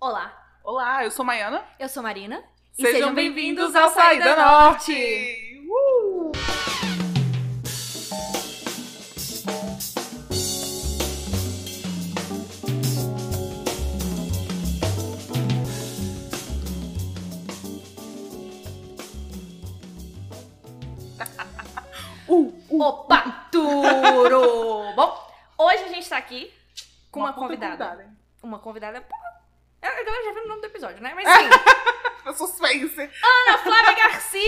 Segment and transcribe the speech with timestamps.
[0.00, 0.32] Olá,
[0.62, 1.64] Olá, eu sou Maiana.
[1.78, 2.42] eu sou Marina.
[2.78, 4.92] e Sejam bem-vindos ao Saída Norte.
[5.68, 6.32] Uh!
[22.28, 25.32] Uh, uh, Opa, tudo bom?
[25.56, 26.52] Hoje a gente tá aqui
[27.10, 28.02] com uma, puta convidada.
[28.02, 28.10] hein?
[28.42, 29.04] Uma convidada,
[29.86, 31.12] a galera já viu o nome do episódio, né?
[31.14, 33.00] Mas sim, suspense.
[33.00, 34.40] Ana Flávia Garcia!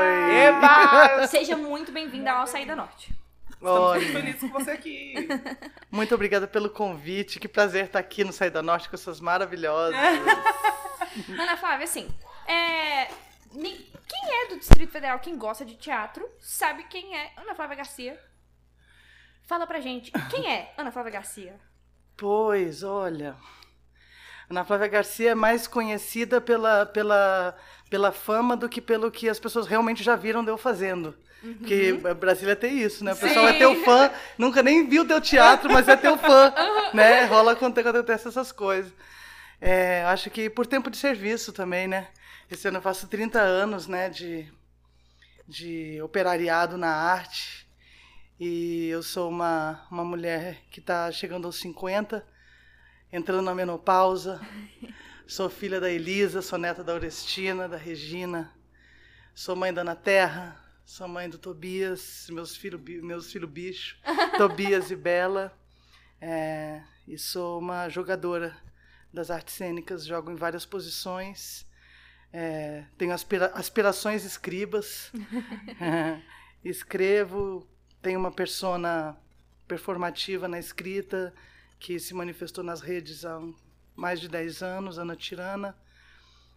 [0.00, 0.34] Oi!
[0.36, 1.26] Eba!
[1.28, 3.14] Seja muito bem-vinda ao Saída Norte.
[3.50, 4.12] Estamos muito Oi!
[4.12, 5.14] felizes com você aqui.
[5.92, 7.38] Muito obrigada pelo convite.
[7.38, 9.94] Que prazer estar aqui no Saída Norte com essas maravilhosas.
[11.28, 12.08] Ana Flávia, assim,
[12.46, 13.06] é...
[13.52, 18.18] Quem é do Distrito Federal, quem gosta de teatro, sabe quem é Ana Flávia Garcia.
[19.42, 21.60] Fala pra gente, quem é Ana Flávia Garcia?
[22.16, 23.36] Pois, olha.
[24.50, 27.56] Ana Flávia Garcia é mais conhecida pela, pela,
[27.88, 31.14] pela fama do que pelo que as pessoas realmente já viram de eu fazendo.
[31.40, 33.12] Porque Brasília tem isso, né?
[33.12, 33.58] O pessoal é Sim.
[33.58, 36.52] teu fã, nunca nem viu teu teatro, mas é teu fã,
[36.92, 37.26] né?
[37.26, 38.92] Rola quando acontece essas coisas.
[39.60, 42.08] É, acho que por tempo de serviço também, né?
[42.50, 44.52] Esse ano eu faço 30 anos, né, de,
[45.46, 47.68] de operariado na arte.
[48.38, 52.26] E eu sou uma, uma mulher que está chegando aos 50,
[53.12, 54.40] entrando na menopausa.
[55.26, 58.52] Sou filha da Elisa, sou neta da Orestina, da Regina.
[59.34, 63.96] Sou mãe da Ana Terra, sou mãe do Tobias, meus filhos meus filho bicho,
[64.36, 65.56] Tobias e Bela.
[66.20, 68.56] É, e sou uma jogadora
[69.12, 71.66] das artes cênicas, jogo em várias posições.
[72.32, 75.12] É, tenho aspira- aspirações escribas.
[76.64, 77.66] Escrevo,
[78.02, 79.16] tenho uma persona
[79.66, 81.32] performativa na escrita
[81.80, 83.40] que se manifestou nas redes há
[83.96, 85.76] mais de 10 anos, Ana Tirana.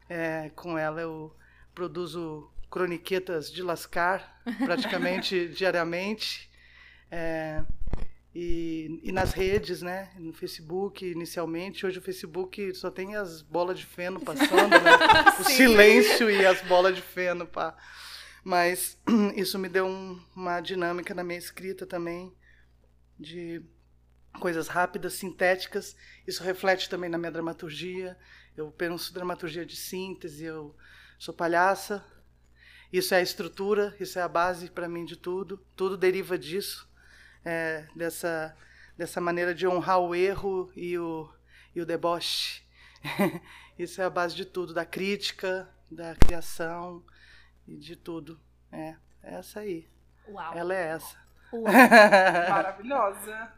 [0.10, 1.36] É, com ela eu
[1.74, 6.52] produzo croniquetas de lascar praticamente diariamente.
[7.10, 7.64] É,
[8.36, 10.12] e, e nas redes, né?
[10.17, 11.86] No Facebook, inicialmente.
[11.86, 14.92] Hoje o Facebook só tem as bolas de feno passando, né?
[15.39, 17.76] O silêncio e as bolas de feno, pá.
[18.44, 18.98] Mas
[19.38, 22.33] isso me deu um- uma dinâmica na minha escrita também,
[23.20, 23.62] de
[24.39, 25.95] coisas rápidas, sintéticas.
[26.27, 28.17] Isso reflete também na minha dramaturgia.
[28.55, 30.76] Eu penso dramaturgia de síntese, eu
[31.17, 32.04] sou palhaça.
[32.92, 35.58] Isso é a estrutura, isso é a base para mim de tudo.
[35.76, 36.88] Tudo deriva disso,
[37.44, 38.55] é, dessa,
[38.95, 41.27] dessa maneira de honrar o erro e o,
[41.76, 42.64] e o deboche.
[43.80, 47.04] isso é a base de tudo, da crítica, da criação
[47.67, 48.39] e de tudo.
[48.71, 49.89] É, é essa aí.
[50.27, 50.55] Uau.
[50.55, 51.17] Ela é essa.
[51.52, 51.64] Uau.
[52.50, 53.54] Maravilhosa.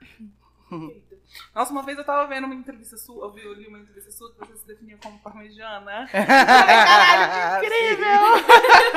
[1.54, 4.12] Nossa, uma vez eu tava vendo uma entrevista sua, eu vi, eu li uma entrevista
[4.12, 6.08] sua que você se definia como parmegiana.
[6.12, 8.22] Caralho, incrível!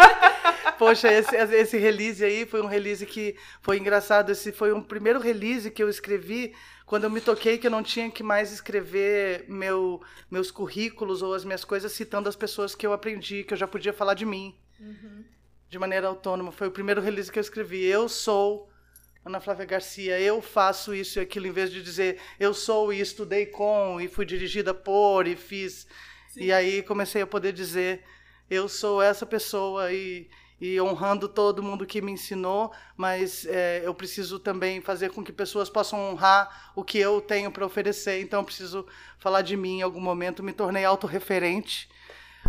[0.79, 4.31] Poxa, esse, esse release aí foi um release que foi engraçado.
[4.31, 6.55] Esse foi um primeiro release que eu escrevi
[6.87, 11.35] quando eu me toquei que eu não tinha que mais escrever meu, meus currículos ou
[11.35, 14.25] as minhas coisas citando as pessoas que eu aprendi, que eu já podia falar de
[14.25, 14.57] mim
[15.69, 16.51] de maneira autônoma.
[16.53, 17.85] Foi o primeiro release que eu escrevi.
[17.85, 18.68] Eu sou
[19.29, 22.99] Ana Flávia Garcia, eu faço isso e aquilo, em vez de dizer eu sou e
[22.99, 25.87] estudei com, e fui dirigida por, e fiz.
[26.35, 28.03] E aí comecei a poder dizer
[28.49, 33.93] eu sou essa pessoa e, e honrando todo mundo que me ensinou, mas é, eu
[33.93, 38.23] preciso também fazer com que pessoas possam honrar o que eu tenho para oferecer.
[38.23, 38.87] Então eu preciso
[39.19, 40.43] falar de mim em algum momento.
[40.43, 41.87] Me tornei autorreferente,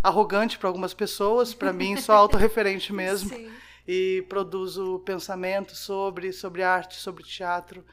[0.02, 3.52] arrogante para algumas pessoas, para mim sou autorreferente mesmo Sim.
[3.92, 7.84] E produzo pensamento sobre, sobre arte, sobre teatro.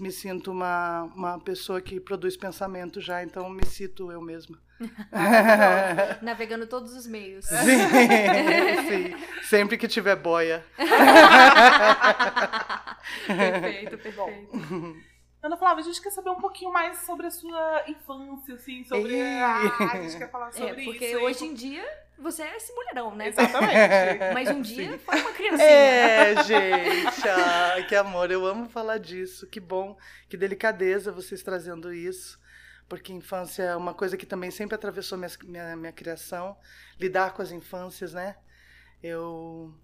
[0.00, 4.58] Me sinto uma, uma pessoa que produz pensamento já, então me cito eu mesma.
[6.20, 7.44] Navegando todos os meios.
[7.44, 7.54] Sim,
[8.88, 9.14] sim.
[9.44, 10.66] Sempre que tiver boia.
[13.24, 14.96] perfeito, perfeito.
[15.40, 19.20] Ana Flávia, a gente quer saber um pouquinho mais sobre a sua infância, assim, sobre.
[19.22, 21.18] Ah, a gente quer falar sobre É, porque isso.
[21.20, 21.86] hoje em dia
[22.18, 23.28] você é esse mulherão, né?
[23.28, 23.74] Exatamente.
[24.32, 25.68] Mas um dia foi uma criancinha.
[25.68, 27.28] É, gente.
[27.28, 28.30] Ai, que amor.
[28.30, 29.46] Eu amo falar disso.
[29.46, 29.96] Que bom.
[30.28, 32.38] Que delicadeza vocês trazendo isso.
[32.88, 36.56] Porque infância é uma coisa que também sempre atravessou minha, minha, minha criação.
[36.98, 38.36] Lidar com as infâncias, né?
[39.02, 39.74] Eu,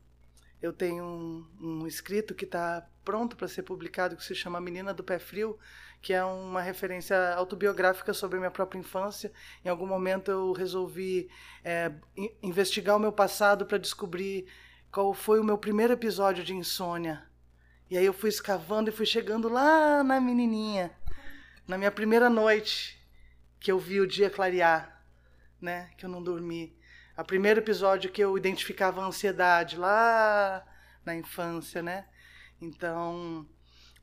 [0.61, 4.95] eu tenho um, um escrito que está pronto para ser publicado, que se chama Menina
[4.95, 5.59] do Pé Frio,
[6.03, 9.33] que é uma referência autobiográfica sobre a minha própria infância.
[9.65, 11.31] Em algum momento eu resolvi
[11.65, 14.47] é, in- investigar o meu passado para descobrir
[14.91, 17.25] qual foi o meu primeiro episódio de insônia.
[17.89, 20.91] E aí eu fui escavando e fui chegando lá na menininha,
[21.69, 23.01] na minha primeira noite.
[23.63, 25.05] que eu vi o dia clarear,
[25.61, 25.91] né?
[25.97, 26.77] Que eu não dormi.
[27.17, 30.65] O primeiro episódio que eu identificava a ansiedade lá
[31.05, 32.07] na infância, né?
[32.61, 33.47] Então,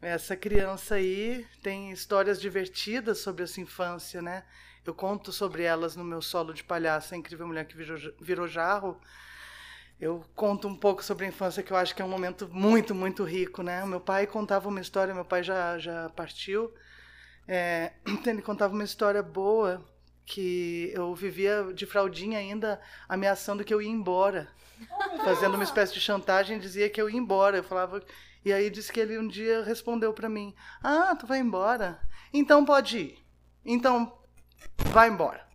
[0.01, 4.43] essa criança aí tem histórias divertidas sobre essa infância, né?
[4.85, 8.47] Eu conto sobre elas no meu solo de palhaço, a incrível mulher que virou, virou
[8.47, 8.99] jarro.
[9.99, 12.95] Eu conto um pouco sobre a infância que eu acho que é um momento muito,
[12.95, 13.85] muito rico, né?
[13.85, 16.73] Meu pai contava uma história, meu pai já, já partiu.
[17.47, 17.91] É,
[18.25, 19.85] ele contava uma história boa
[20.25, 22.79] que eu vivia de fraldinha ainda
[23.09, 24.47] ameaçando que eu ia embora.
[25.25, 27.57] fazendo uma espécie de chantagem, dizia que eu ia embora.
[27.57, 28.01] Eu falava.
[28.43, 31.99] E aí disse que ele um dia respondeu para mim: Ah, tu vai embora?
[32.33, 33.19] Então pode ir.
[33.65, 34.17] Então
[34.91, 35.47] vai embora.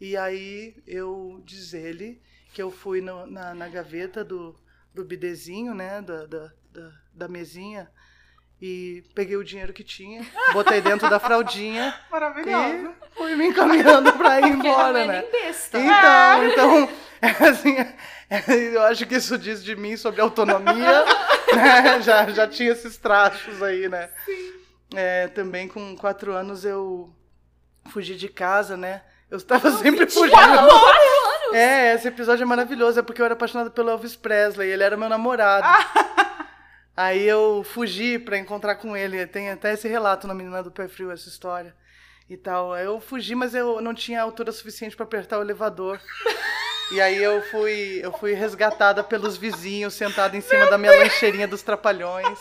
[0.00, 2.20] E aí eu diz ele
[2.52, 4.54] que eu fui no, na, na, gaveta do,
[4.92, 7.90] do bidezinho, né, da, da, da, da mesinha,
[8.60, 11.94] e peguei o dinheiro que tinha, botei dentro da fraldinha
[12.46, 15.18] e fui me encaminhando para ir embora, né?
[15.18, 15.78] É nem besta.
[15.78, 16.88] Então, então
[17.48, 17.76] assim,
[18.74, 21.04] eu acho que isso diz de mim sobre autonomia,
[21.54, 22.02] né?
[22.02, 24.10] Já, já tinha esses traços aí, né?
[24.24, 24.52] Sim.
[24.94, 27.14] É, também com quatro anos eu
[27.90, 29.02] fugi de casa, né?
[29.30, 30.36] Eu estava sempre fugindo.
[31.54, 34.96] É, esse episódio é maravilhoso, é porque eu era apaixonada pelo Elvis Presley, ele era
[34.96, 35.66] meu namorado.
[36.96, 39.26] Aí eu fugi pra encontrar com ele.
[39.26, 41.74] Tem até esse relato na Menina do Pé Frio, essa história.
[42.28, 42.76] E tal.
[42.76, 45.98] Eu fugi, mas eu não tinha altura suficiente pra apertar o elevador.
[46.92, 51.48] E aí eu fui, eu fui resgatada pelos vizinhos, sentada em cima da minha lancheirinha
[51.48, 52.38] dos trapalhões,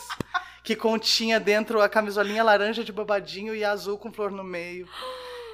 [0.61, 4.89] que continha dentro a camisolinha laranja de babadinho e azul com flor no meio.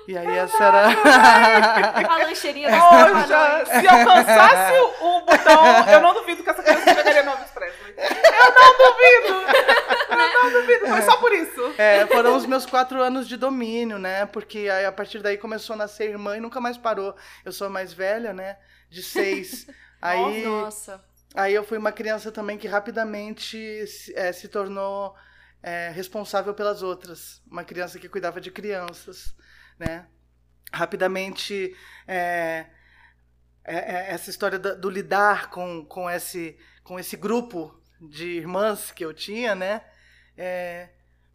[0.08, 0.88] E aí essa era.
[2.10, 3.68] A lancheirinha dos trapalhões.
[3.68, 4.86] se alcançasse o,
[5.18, 7.94] o botão, eu não duvido que essa criança chegaria no Elvis Presley.
[7.98, 9.88] Eu não duvido!
[10.10, 11.74] Eu não duvido, foi só por isso.
[11.78, 14.26] É, foram os meus quatro anos de domínio, né?
[14.26, 17.14] Porque aí, a partir daí começou a nascer irmã e nunca mais parou.
[17.44, 18.58] Eu sou a mais velha, né?
[18.90, 19.68] De seis.
[20.02, 21.04] Aí, Nossa.
[21.36, 25.16] aí eu fui uma criança também que rapidamente se, é, se tornou
[25.64, 27.42] é, responsável pelas outras.
[27.50, 29.36] Uma criança que cuidava de crianças,
[29.80, 30.08] né?
[30.74, 31.76] Rapidamente,
[32.08, 32.68] é,
[33.64, 39.14] essa história do, do lidar com, com, esse, com esse grupo de irmãs que eu
[39.14, 39.84] tinha, né?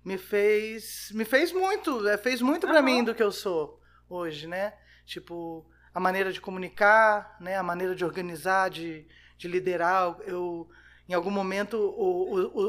[0.04, 2.82] Me fez me fez muito, fez muito para Aham.
[2.82, 4.72] mim do que eu sou hoje, né?
[5.06, 7.56] Tipo, a maneira de comunicar, né?
[7.56, 9.06] A maneira de organizar, de,
[9.36, 10.16] de liderar.
[10.22, 10.68] Eu,
[11.08, 11.76] em algum momento,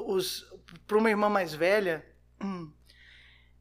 [0.07, 0.45] os
[0.87, 2.05] para uma irmã mais velha,
[2.41, 2.71] hum,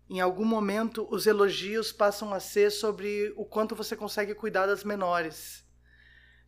[0.09, 4.85] em algum momento os elogios passam a ser sobre o quanto você consegue cuidar das
[4.85, 5.65] menores.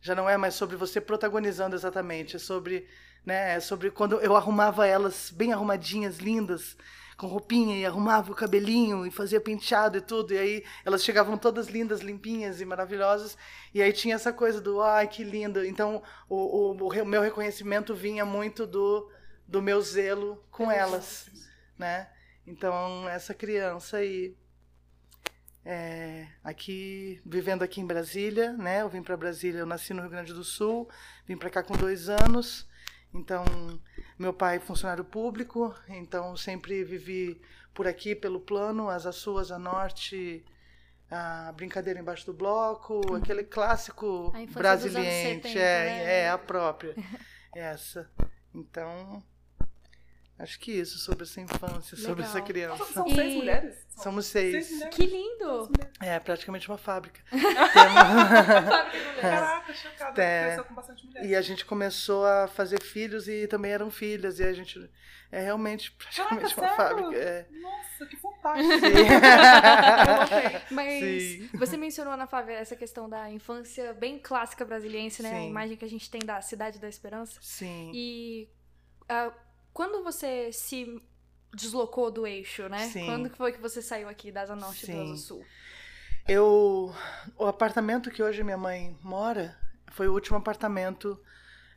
[0.01, 2.87] Já não é mais sobre você protagonizando exatamente, é sobre,
[3.25, 6.77] né, é sobre quando eu arrumava elas bem arrumadinhas, lindas,
[7.17, 11.37] com roupinha e arrumava o cabelinho e fazia penteado e tudo, e aí elas chegavam
[11.37, 13.37] todas lindas, limpinhas e maravilhosas,
[13.73, 15.63] e aí tinha essa coisa do ai que lindo.
[15.65, 19.09] Então o, o, o meu reconhecimento vinha muito do,
[19.47, 21.29] do meu zelo com elas,
[21.77, 22.09] né?
[22.45, 24.35] Então essa criança aí
[25.63, 28.81] é, aqui vivendo aqui em Brasília, né?
[28.81, 30.87] Eu vim para Brasília, eu nasci no Rio Grande do Sul,
[31.25, 32.67] vim para cá com dois anos.
[33.15, 33.45] Então
[34.19, 37.41] meu pai é funcionário público, então sempre vivi
[37.73, 40.43] por aqui pelo plano, as Açuas, a Norte,
[41.09, 44.33] a brincadeira embaixo do bloco, aquele clássico
[44.91, 46.19] 70, é, né?
[46.21, 46.93] é a própria,
[47.55, 48.09] essa.
[48.53, 49.23] Então
[50.37, 52.29] acho que isso sobre essa infância, sobre Legal.
[52.29, 52.77] essa criança.
[52.77, 53.75] Nossa, são E- seis mulheres?
[53.89, 54.71] São Somos seis seis.
[54.71, 54.95] mulheres?
[54.95, 55.71] Que lindo!
[56.01, 57.21] É praticamente uma fábrica.
[59.21, 60.21] Caraca, chocada.
[60.21, 60.57] É.
[60.63, 61.25] Com bastante mulher.
[61.25, 64.39] E a gente começou a fazer filhos e também eram filhas.
[64.39, 64.89] E a gente
[65.31, 67.03] é realmente praticamente Caraca, uma sério?
[67.05, 67.21] fábrica.
[67.23, 67.47] É.
[67.61, 68.69] Nossa, que fantástico.
[70.69, 70.75] Sim.
[70.75, 71.49] Mas Sim.
[71.53, 75.29] você mencionou, Ana Flávia, essa questão da infância bem clássica brasiliense, né?
[75.31, 75.49] A Sim.
[75.49, 77.39] imagem que a gente tem da Cidade da Esperança.
[77.41, 77.91] Sim.
[77.93, 78.49] E
[79.07, 79.31] ah,
[79.75, 81.01] quando você se
[81.53, 82.87] deslocou do eixo, né?
[82.89, 83.05] Sim.
[83.05, 85.11] Quando foi que você saiu aqui da Asa Norte e da Sim.
[85.11, 85.45] Asa Sul?
[86.27, 86.93] Eu.
[87.37, 89.55] O apartamento que hoje minha mãe mora
[89.91, 91.21] foi o último apartamento.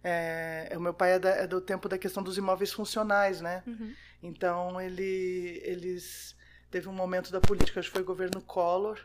[0.02, 3.62] É, o meu pai é, da- é do tempo da questão dos imóveis funcionais, né?
[3.66, 3.92] Uhum.
[4.22, 6.36] Então ele, eles
[6.70, 8.98] teve um momento da política, acho que foi o governo Collor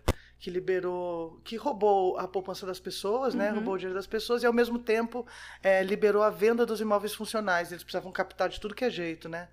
[0.43, 3.47] que liberou, que roubou a poupança das pessoas, né?
[3.47, 3.55] Uhum.
[3.55, 5.25] Roubou o dinheiro das pessoas e ao mesmo tempo
[5.63, 7.71] eh, liberou a venda dos imóveis funcionais.
[7.71, 9.47] Eles precisavam captar de tudo que é jeito, né?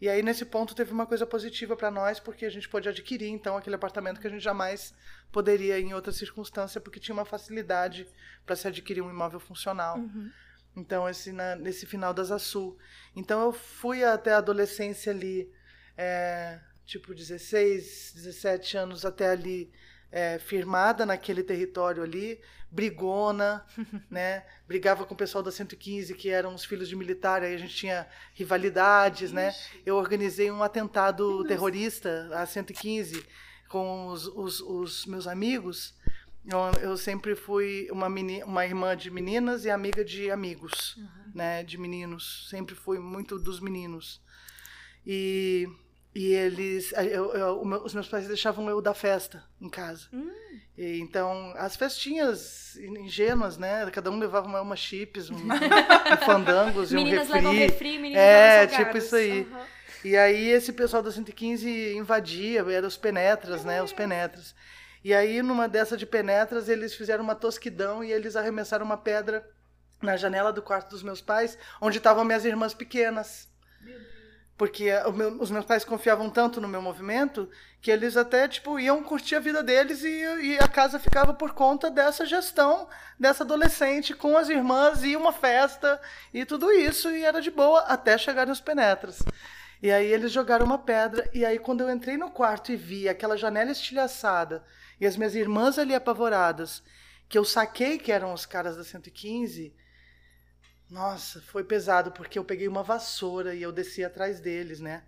[0.00, 3.28] E aí nesse ponto teve uma coisa positiva para nós porque a gente pôde adquirir
[3.28, 4.92] então aquele apartamento que a gente jamais
[5.30, 8.04] poderia em outra circunstância porque tinha uma facilidade
[8.44, 9.96] para se adquirir um imóvel funcional.
[9.98, 10.28] Uhum.
[10.74, 12.76] Então, esse, na- nesse final das Açul.
[13.14, 15.48] Então, eu fui até a adolescência ali,
[15.96, 19.70] é, tipo 16, 17 anos até ali,
[20.12, 22.38] é, firmada naquele território ali,
[22.70, 23.64] brigona,
[24.10, 24.44] né?
[24.68, 27.74] Brigava com o pessoal da 115, que eram os filhos de militar, aí a gente
[27.74, 29.54] tinha rivalidades, né?
[29.84, 33.24] Eu organizei um atentado terrorista a 115
[33.68, 35.94] com os, os, os meus amigos.
[36.44, 41.32] Eu, eu, sempre fui uma, meni, uma irmã de meninas e amiga de amigos, uhum.
[41.34, 41.62] né?
[41.62, 42.48] De meninos.
[42.50, 44.20] Sempre fui muito dos meninos.
[45.06, 45.68] E
[46.14, 46.92] e eles.
[46.92, 50.08] Eu, eu, os meus pais deixavam eu dar festa em casa.
[50.12, 50.30] Hum.
[50.76, 53.90] E, então, as festinhas ingênuas, né?
[53.90, 57.32] Cada um levava uma, uma chips, um, um fandangos e um refri.
[57.32, 59.42] Levam refri meninas é, tipo isso aí.
[59.42, 59.64] Uhum.
[60.04, 63.82] E aí esse pessoal da 115 invadia, eram os penetras, né?
[63.82, 64.54] Os penetras.
[65.04, 69.48] E aí, numa dessa de penetras, eles fizeram uma tosquidão e eles arremessaram uma pedra
[70.00, 73.48] na janela do quarto dos meus pais, onde estavam minhas irmãs pequenas.
[73.80, 74.11] Meu Deus
[74.62, 77.50] porque meu, os meus pais confiavam tanto no meu movimento
[77.80, 81.52] que eles até tipo iam curtir a vida deles e, e, a casa ficava por
[81.52, 82.86] conta dessa gestão
[83.18, 86.00] dessa adolescente com as irmãs e uma festa
[86.32, 89.18] e tudo isso e era de boa até chegar nos penetras.
[89.82, 93.08] E aí eles jogaram uma pedra e aí quando eu entrei no quarto e vi
[93.08, 94.62] aquela janela estilhaçada
[95.00, 96.84] e as minhas irmãs ali apavoradas,
[97.28, 99.74] que eu saquei que eram os caras da 115,
[100.92, 105.02] nossa, foi pesado, porque eu peguei uma vassoura e eu desci atrás deles, né?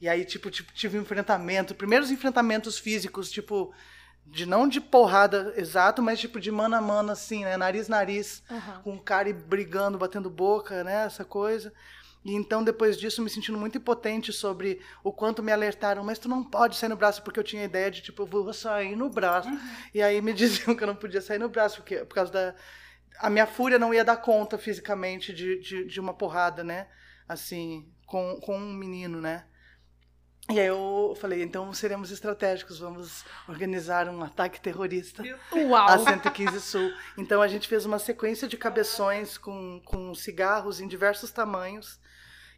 [0.00, 3.74] E aí, tipo, tipo tive um enfrentamento, primeiros enfrentamentos físicos, tipo,
[4.24, 7.56] de não de porrada exato, mas tipo de mano a mano, assim, né?
[7.56, 8.82] Nariz, nariz, uhum.
[8.84, 11.06] com o cara brigando, batendo boca, né?
[11.06, 11.72] Essa coisa.
[12.24, 16.28] E então, depois disso, me sentindo muito impotente sobre o quanto me alertaram, mas tu
[16.28, 18.94] não pode sair no braço, porque eu tinha a ideia de, tipo, eu vou sair
[18.94, 19.48] no braço.
[19.48, 19.58] Uhum.
[19.92, 22.54] E aí me diziam que eu não podia sair no braço, porque, por causa da
[23.18, 26.88] a minha fúria não ia dar conta fisicamente de, de, de, uma porrada, né?
[27.28, 29.44] Assim, com, com um menino, né?
[30.48, 35.88] E aí eu falei, então seremos estratégicos, vamos organizar um ataque terrorista Uau.
[35.88, 36.92] a 115 Sul.
[37.18, 41.98] Então a gente fez uma sequência de cabeções com, com cigarros em diversos tamanhos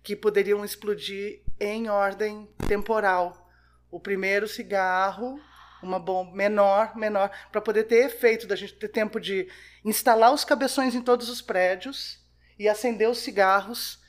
[0.02, 3.50] que poderiam explodir em ordem temporal.
[3.90, 5.40] O primeiro cigarro
[5.82, 9.48] uma bomba menor, menor, para poder ter efeito, da gente ter tempo de
[9.84, 12.18] instalar os cabeções em todos os prédios
[12.58, 14.00] e acender os cigarros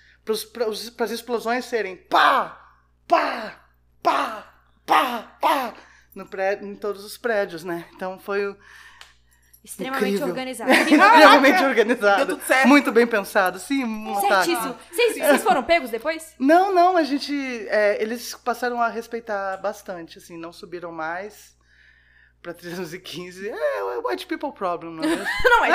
[0.53, 2.73] para as explosões serem pá,
[3.07, 3.59] pá,
[4.01, 4.53] pá,
[4.85, 5.73] pá, pá,
[6.13, 7.85] no prédio, em todos os prédios, né?
[7.93, 8.55] Então foi
[9.63, 10.27] Extremamente Incrível.
[10.27, 10.71] organizado.
[10.71, 12.25] Extremamente organizado.
[12.25, 12.67] Deu tudo certo.
[12.67, 13.83] Muito bem pensado, sim.
[14.21, 14.75] Certíssimo.
[14.89, 16.33] Vocês, vocês foram pegos depois?
[16.39, 17.33] Não, não, a gente.
[17.67, 21.58] É, eles passaram a respeitar bastante, assim, não subiram mais
[22.41, 25.25] para 315 é, é white people problem, não é?
[25.43, 25.71] não é.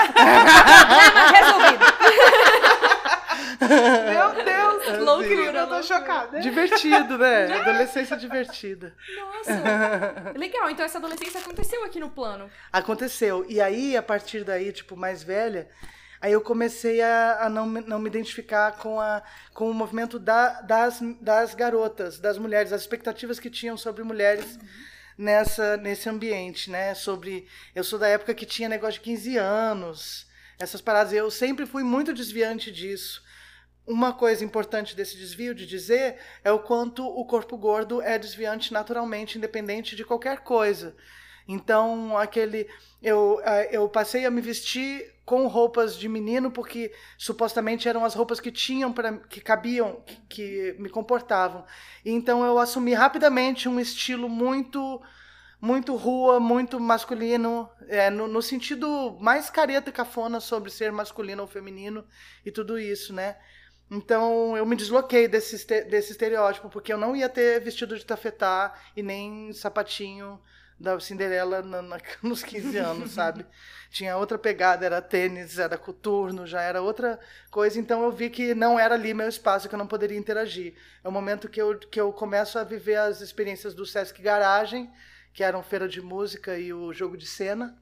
[1.32, 1.84] resolvido.
[3.60, 6.40] Meu Deus, assim, loucura, eu tô chocada.
[6.40, 7.52] Divertido, né?
[7.60, 8.94] Adolescência divertida.
[9.16, 10.32] Nossa.
[10.36, 12.50] Legal, então essa adolescência aconteceu aqui no plano.
[12.72, 13.44] Aconteceu.
[13.48, 15.68] E aí, a partir daí, tipo, mais velha,
[16.20, 20.60] aí eu comecei a, a não, não me identificar com, a, com o movimento da,
[20.62, 24.56] das, das garotas, das mulheres, as expectativas que tinham sobre mulheres.
[24.56, 26.94] Uhum nessa nesse ambiente, né?
[26.94, 30.26] Sobre eu sou da época que tinha negócio de 15 anos,
[30.58, 33.22] essas paradas, eu sempre fui muito desviante disso.
[33.86, 38.72] Uma coisa importante desse desvio de dizer é o quanto o corpo gordo é desviante
[38.72, 40.96] naturalmente, independente de qualquer coisa.
[41.46, 42.66] Então, aquele
[43.04, 48.40] eu eu passei a me vestir com roupas de menino porque supostamente eram as roupas
[48.40, 51.64] que tinham para que cabiam, que, que, me comportavam.
[52.04, 55.00] Então eu assumi rapidamente um estilo muito
[55.60, 61.40] muito rua, muito masculino, é, no, no, sentido mais careta e cafona sobre ser masculino
[61.40, 62.04] ou feminino
[62.44, 63.36] e tudo isso, né?
[63.90, 68.74] Então eu me desloquei desse, desse estereótipo, porque eu não ia ter vestido de tafetá
[68.94, 70.38] e nem sapatinho
[70.84, 73.44] da Cinderela na, na, nos 15 anos, sabe?
[73.90, 77.18] Tinha outra pegada, era tênis, era coturno, já era outra
[77.50, 77.80] coisa.
[77.80, 80.74] Então eu vi que não era ali meu espaço, que eu não poderia interagir.
[81.02, 84.90] É o momento que eu, que eu começo a viver as experiências do Sesc Garagem,
[85.32, 87.76] que eram feira de música e o jogo de cena.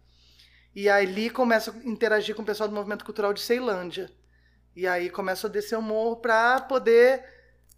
[0.75, 4.11] E ali começo a interagir com o pessoal do movimento cultural de Ceilândia.
[4.75, 7.25] E aí começo a descer o morro para poder.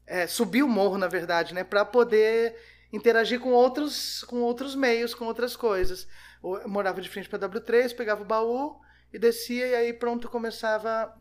[0.06, 1.64] É, subir o morro, na verdade, né?
[1.64, 2.54] Para poder
[2.94, 6.06] interagir com outros, com outros meios, com outras coisas.
[6.42, 8.80] Eu morava de frente para W3, pegava o baú
[9.12, 11.12] e descia, e aí pronto, começava.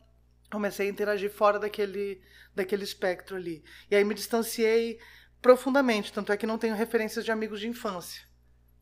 [0.51, 2.21] Comecei a interagir fora daquele,
[2.53, 3.63] daquele espectro ali.
[3.89, 4.99] E aí me distanciei
[5.41, 8.21] profundamente, tanto é que não tenho referências de amigos de infância.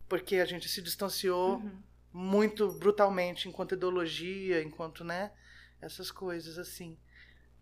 [0.09, 1.81] Porque a gente se distanciou uhum.
[2.11, 5.31] muito brutalmente enquanto ideologia, enquanto, né?
[5.81, 6.97] Essas coisas assim.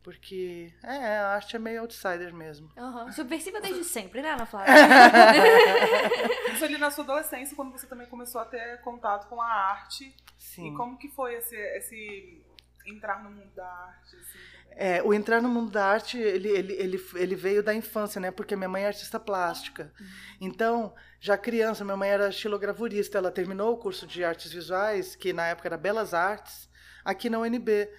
[0.03, 2.71] Porque, é, a arte é meio outsider mesmo.
[2.77, 3.11] Uhum.
[3.11, 4.73] Subversiva desde sempre, né, Ana Flávia?
[6.53, 10.15] Isso ali na sua adolescência, quando você também começou a ter contato com a arte.
[10.37, 10.71] Sim.
[10.71, 12.41] E como que foi esse, esse
[12.85, 14.15] entrar no mundo da arte?
[14.15, 14.39] Assim,
[14.71, 18.31] é, o entrar no mundo da arte, ele, ele, ele, ele veio da infância, né?
[18.31, 19.91] Porque minha mãe é artista plástica.
[19.99, 20.07] Uhum.
[20.39, 23.17] Então, já criança, minha mãe era estilogravurista.
[23.17, 26.69] Ela terminou o curso de artes visuais, que na época era Belas Artes,
[27.03, 27.89] aqui na UNB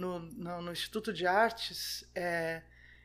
[0.00, 2.62] no, no, no Instituto de Artes, é,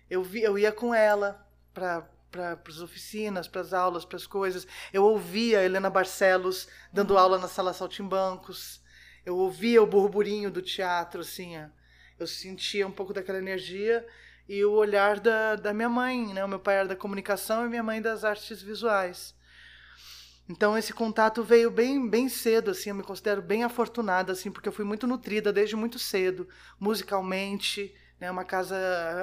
[0.09, 4.27] eu, vi, eu ia com ela para para as oficinas, para as aulas, para as
[4.27, 4.67] coisas.
[4.91, 7.17] Eu ouvia a Helena Barcelos dando uhum.
[7.17, 8.81] aula na sala Saltimbancos.
[9.25, 11.53] Eu ouvia o burburinho do teatro, assim.
[12.19, 14.05] Eu sentia um pouco daquela energia
[14.49, 16.43] e o olhar da, da minha mãe, né?
[16.43, 19.33] O meu pai era da comunicação e minha mãe das artes visuais.
[20.47, 24.69] Então esse contato veio bem bem cedo assim, eu me considero bem afortunada assim, porque
[24.69, 26.47] eu fui muito nutrida desde muito cedo,
[26.79, 28.75] musicalmente, né, uma casa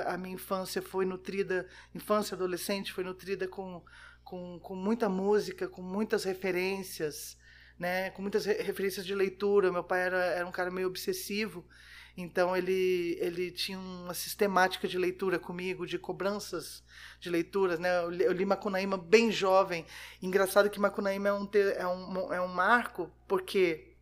[0.08, 3.82] a minha infância foi nutrida, infância adolescente foi nutrida com
[4.24, 7.36] com, com muita música, com muitas referências,
[7.78, 9.70] né, com muitas referências de leitura.
[9.72, 11.66] Meu pai era, era um cara meio obsessivo
[12.16, 16.82] então ele, ele tinha uma sistemática de leitura comigo, de cobranças
[17.18, 17.78] de leituras.
[17.78, 17.88] Né?
[18.02, 19.86] Eu, li, Macunaíma bem jovem.
[20.20, 23.92] Engraçado que Macunaíma é um, é um, é um marco, porque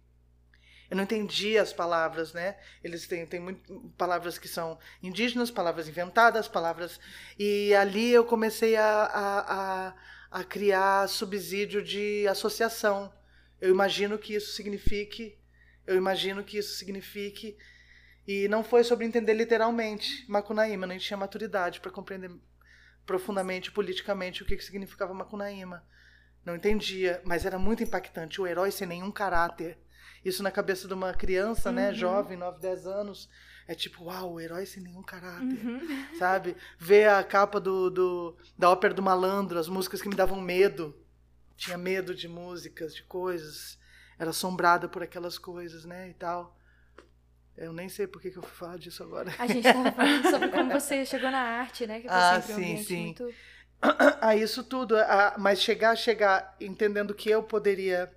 [0.90, 2.56] eu não entendia as palavras, né?
[2.82, 6.98] Eles têm, têm muito, palavras que são indígenas, palavras inventadas, palavras.
[7.38, 9.94] E ali eu comecei a, a, a,
[10.32, 13.12] a criar subsídio de associação.
[13.60, 15.38] Eu imagino que isso signifique.
[15.86, 17.56] Eu imagino que isso signifique
[18.26, 22.30] e não foi sobre entender literalmente Macunaíma, não tinha maturidade para compreender
[23.06, 25.84] profundamente, politicamente, o que, que significava Macunaíma.
[26.44, 28.40] Não entendia, mas era muito impactante.
[28.40, 29.78] O herói sem nenhum caráter.
[30.24, 31.92] Isso na cabeça de uma criança, né, uhum.
[31.92, 33.28] né, jovem, 9, 10 anos,
[33.66, 35.80] é tipo, uau, o herói sem nenhum caráter, uhum.
[36.18, 36.56] sabe?
[36.78, 40.94] Ver a capa do, do, da ópera do malandro, as músicas que me davam medo.
[41.56, 43.78] Tinha medo de músicas, de coisas.
[44.18, 46.56] Era assombrada por aquelas coisas, né, e tal.
[47.60, 49.34] Eu nem sei por que, que eu fui falar disso agora.
[49.38, 52.00] A gente estava falando sobre como você chegou na arte, né?
[52.00, 53.04] Que foi ah, sim, um sim.
[53.04, 53.34] Muito...
[54.20, 54.96] Ah, isso tudo.
[54.96, 58.10] Ah, mas chegar, chegar entendendo que eu poderia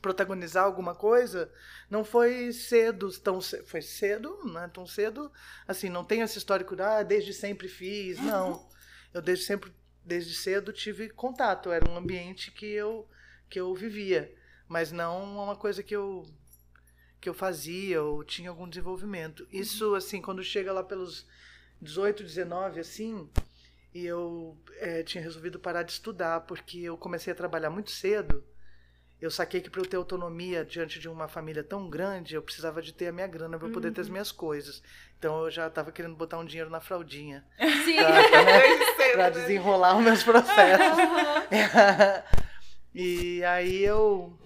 [0.00, 1.50] protagonizar alguma coisa,
[1.90, 5.30] não foi cedo, tão foi cedo, não é tão cedo,
[5.66, 8.68] assim, não tenho esse histórico de, ah, desde sempre fiz, não.
[9.12, 9.72] Eu desde sempre,
[10.04, 13.08] desde cedo tive contato, era um ambiente que eu
[13.48, 14.32] que eu vivia,
[14.68, 16.26] mas não uma coisa que eu
[17.20, 19.46] que eu fazia ou tinha algum desenvolvimento.
[19.52, 21.26] Isso, assim, quando chega lá pelos
[21.80, 23.28] 18, 19, assim,
[23.94, 28.44] e eu é, tinha resolvido parar de estudar, porque eu comecei a trabalhar muito cedo.
[29.20, 32.80] Eu saquei que para eu ter autonomia diante de uma família tão grande, eu precisava
[32.80, 33.72] de ter a minha grana para uhum.
[33.72, 34.12] poder ter as uhum.
[34.12, 34.80] minhas coisas.
[35.18, 37.44] Então eu já estava querendo botar um dinheiro na fraldinha.
[37.84, 37.96] Sim.
[37.96, 40.98] Para né, desenrolar os meus processos.
[42.94, 44.38] e aí eu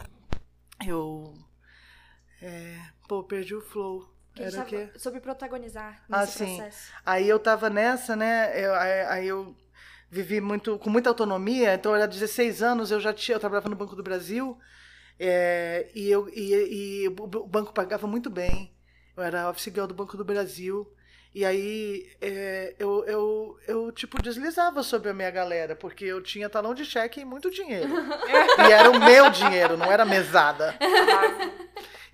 [0.87, 1.35] eu
[2.43, 2.77] é,
[3.09, 4.11] pô, perdi o flow.
[4.35, 4.89] Que Era o quê?
[4.97, 6.57] Sobre protagonizar nesse ah, sim.
[6.57, 6.93] processo.
[7.05, 8.53] Aí eu tava nessa, né?
[8.59, 9.55] Eu, aí, aí, eu
[10.11, 11.75] vivi muito com muita autonomia.
[11.75, 14.59] Então, era 16 anos, eu já tinha, eu trabalhava no Banco do Brasil.
[15.21, 18.75] É, e, eu, e, e o banco pagava muito bem.
[19.17, 20.91] Eu era office girl do Banco do Brasil.
[21.35, 26.49] E aí é, eu, eu, eu, tipo, deslizava sobre a minha galera, porque eu tinha
[26.49, 27.89] talão de cheque e muito dinheiro.
[28.69, 30.75] e era o meu dinheiro, não era mesada.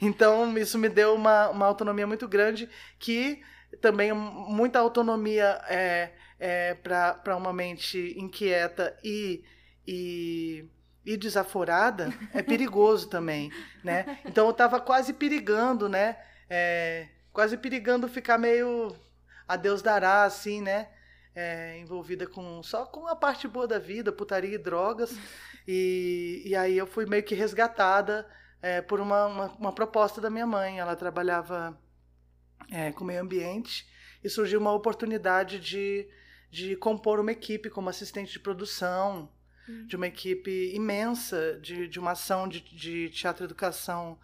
[0.01, 3.43] Então, isso me deu uma, uma autonomia muito grande, que
[3.81, 9.45] também muita autonomia é, é, para uma mente inquieta e,
[9.87, 10.65] e,
[11.05, 13.51] e desaforada é perigoso também,
[13.83, 14.21] né?
[14.25, 16.17] Então, eu estava quase perigando, né?
[16.49, 18.95] É, quase perigando ficar meio
[19.47, 20.89] a Deus dará, assim, né?
[21.35, 25.17] É, envolvida com só com a parte boa da vida, putaria e drogas.
[25.67, 28.27] E, e aí eu fui meio que resgatada
[28.61, 30.79] é, por uma, uma, uma, proposta da minha mãe.
[30.79, 31.79] Ela trabalhava
[32.71, 33.87] é, com meio ambiente
[34.23, 36.09] e surgiu uma oportunidade de,
[36.51, 39.31] de compor uma equipe como assistente de produção,
[39.69, 39.87] hum.
[39.87, 44.19] de uma equipe imensa, de, de uma ação de, de teatro educação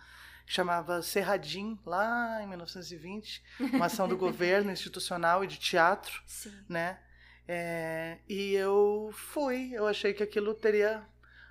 [0.47, 3.43] que chamava Serradim, lá em 1920,
[3.73, 6.53] uma ação do governo institucional e de teatro, Sim.
[6.69, 6.99] né?
[7.47, 11.03] É, e eu fui, eu achei que aquilo teria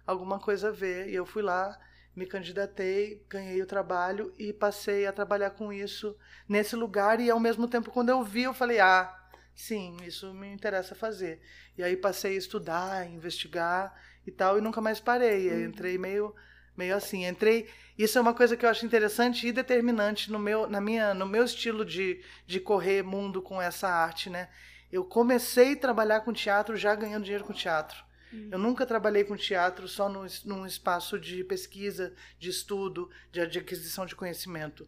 [0.06, 1.80] alguma coisa a ver, e eu fui lá
[2.16, 6.16] me candidatei, ganhei o trabalho e passei a trabalhar com isso
[6.48, 7.20] nesse lugar.
[7.20, 9.14] E ao mesmo tempo, quando eu vi, eu falei: ah,
[9.56, 11.42] sim, isso me interessa fazer.
[11.78, 13.94] E aí passei a estudar, investigar
[14.26, 15.50] e tal, e nunca mais parei.
[15.50, 15.66] Eu uhum.
[15.66, 16.36] entrei meio
[16.76, 17.70] Meio assim, entrei.
[17.98, 21.28] Isso é uma coisa que eu acho interessante e determinante no meu, na minha, no
[21.28, 24.50] meu estilo de, de correr mundo com essa arte, né?
[24.92, 28.04] Eu comecei a trabalhar com teatro já ganhando dinheiro com teatro.
[28.52, 33.60] Eu nunca trabalhei com teatro só no, num espaço de pesquisa, de estudo, de, de
[33.60, 34.88] aquisição de conhecimento.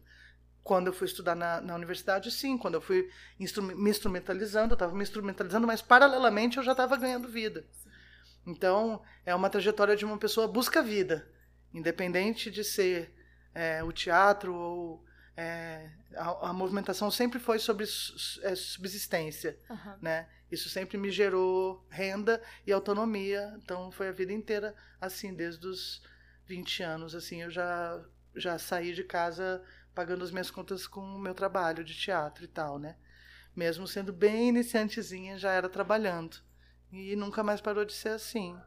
[0.62, 2.58] Quando eu fui estudar na, na universidade, sim.
[2.58, 6.96] Quando eu fui instru me instrumentalizando, eu estava me instrumentalizando, mas paralelamente eu já estava
[6.96, 7.64] ganhando vida.
[8.46, 11.28] Então, é uma trajetória de uma pessoa busca vida,
[11.72, 13.12] independente de ser
[13.54, 15.04] é, o teatro ou
[15.36, 17.84] é, a, a, movimentação sempre foi sobre
[18.42, 19.98] é, subsistência, Aham.
[20.00, 20.28] né?
[20.50, 23.54] Isso sempre me gerou renda e autonomia.
[23.62, 26.02] Então foi a vida inteira assim, desde os
[26.46, 28.02] 20 anos, assim, eu já
[28.34, 29.62] já saí de casa
[29.94, 32.96] pagando as minhas contas com o meu trabalho de teatro e tal, né?
[33.54, 36.36] Mesmo sendo bem iniciantezinha, já era trabalhando.
[36.92, 38.58] E nunca mais parou de ser assim.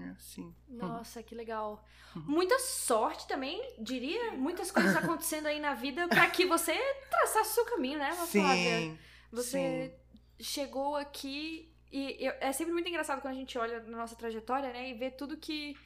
[0.00, 0.54] É assim.
[0.68, 1.84] Nossa, que legal.
[2.14, 4.32] Muita sorte também, diria.
[4.32, 6.72] Muitas coisas acontecendo aí na vida pra que você
[7.10, 8.78] traçasse o seu caminho, né, Flávia?
[8.80, 8.98] Sim.
[9.30, 9.94] Você
[10.40, 14.90] chegou aqui e é sempre muito engraçado quando a gente olha na nossa trajetória, né,
[14.90, 15.76] e vê tudo que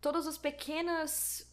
[0.00, 1.44] todos os pequenos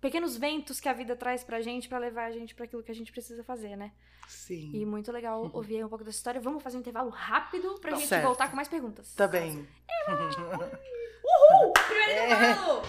[0.00, 2.90] pequenos ventos que a vida traz pra gente pra levar a gente pra aquilo que
[2.92, 3.92] a gente precisa fazer, né?
[4.28, 4.70] Sim.
[4.72, 6.40] E muito legal ouvir aí um pouco dessa história.
[6.40, 8.24] Vamos fazer um intervalo rápido pra gente Certo.
[8.24, 9.14] voltar com mais perguntas.
[9.14, 9.66] Tá bem.
[11.28, 11.72] Uhul!
[11.72, 12.82] Primeiro intervalo!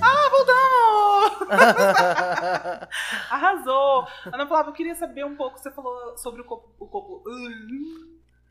[0.00, 0.28] Ah!
[3.30, 4.06] Arrasou!
[4.26, 6.68] Ana Flávia, eu queria saber um pouco, você falou sobre o corpo.
[6.78, 7.22] O corpo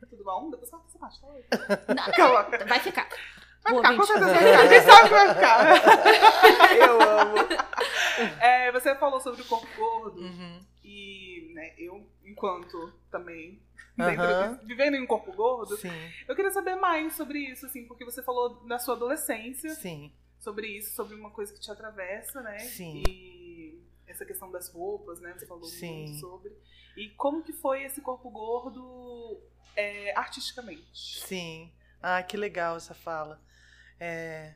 [0.08, 0.50] tudo bom?
[0.50, 1.94] Depois fala essa parte, tá?
[1.94, 2.64] Não, Coloca.
[2.66, 3.08] vai ficar.
[3.62, 4.60] Vai Boa, ficar, com certeza vai ficar.
[4.60, 6.76] A gente sabe que vai ficar.
[6.76, 7.38] Eu amo.
[8.40, 10.60] É, você falou sobre o corpo gordo Uhum.
[10.84, 13.60] e né, eu, enquanto também
[13.96, 15.90] dentro de- vivendo em um corpo gordo, Sim,
[16.26, 20.12] eu queria saber mais sobre isso, assim, porque você falou da sua adolescência, sim.
[20.38, 22.58] sobre isso, sobre uma coisa que te atravessa, né?
[22.60, 23.02] Sim.
[23.08, 25.34] E essa questão das roupas, né?
[25.36, 26.04] Você falou Sim.
[26.06, 26.52] muito sobre.
[26.96, 29.40] E como que foi esse corpo gordo
[29.76, 31.20] é, artisticamente?
[31.24, 31.70] Sim.
[32.02, 33.40] Ah, que legal essa fala.
[34.00, 34.54] É,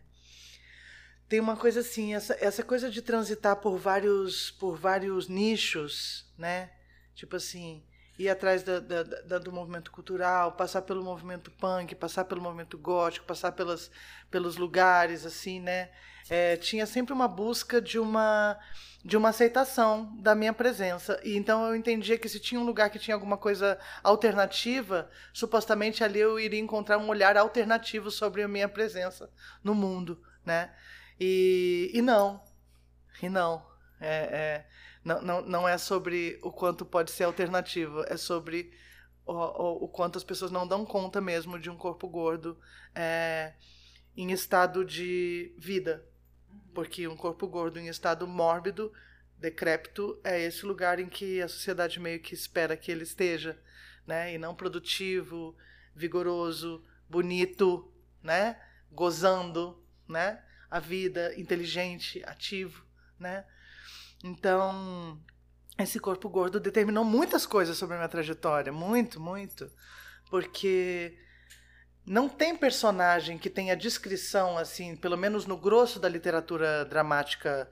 [1.28, 6.70] Tem uma coisa assim, essa, essa coisa de transitar por vários, por vários nichos, né?
[7.14, 7.82] Tipo assim,
[8.18, 12.76] ir atrás da, da- da- do movimento cultural, passar pelo movimento punk, passar pelo movimento
[12.76, 13.90] gótico, passar pelas,
[14.30, 15.90] pelos lugares, assim, né?
[16.28, 18.58] É, tinha sempre uma busca de uma
[19.04, 21.20] de uma aceitação da minha presença.
[21.24, 26.04] E então eu entendia que se tinha um lugar que tinha alguma coisa alternativa, supostamente
[26.04, 29.28] ali eu iria encontrar um olhar alternativo sobre a minha presença
[29.62, 30.72] no mundo, né?
[31.18, 32.42] E, e não,
[33.20, 33.66] e não,
[34.00, 34.66] é, é,
[35.04, 38.72] não, não, não é sobre o quanto pode ser alternativo, é sobre
[39.26, 42.58] o, o, o quanto as pessoas não dão conta mesmo de um corpo gordo
[42.94, 43.54] é,
[44.16, 46.04] em estado de vida,
[46.74, 48.92] porque um corpo gordo em estado mórbido,
[49.38, 53.58] decrépito, é esse lugar em que a sociedade meio que espera que ele esteja,
[54.06, 54.34] né?
[54.34, 55.56] E não produtivo,
[55.94, 58.60] vigoroso, bonito, né?
[58.90, 60.42] Gozando, né?
[60.70, 62.84] A vida, inteligente, ativo,
[63.18, 63.44] né?
[64.24, 65.20] Então,
[65.78, 69.70] esse corpo gordo determinou muitas coisas sobre a minha trajetória, muito, muito,
[70.30, 71.18] porque
[72.04, 77.68] não tem personagem que tenha descrição assim, pelo menos no grosso da literatura dramática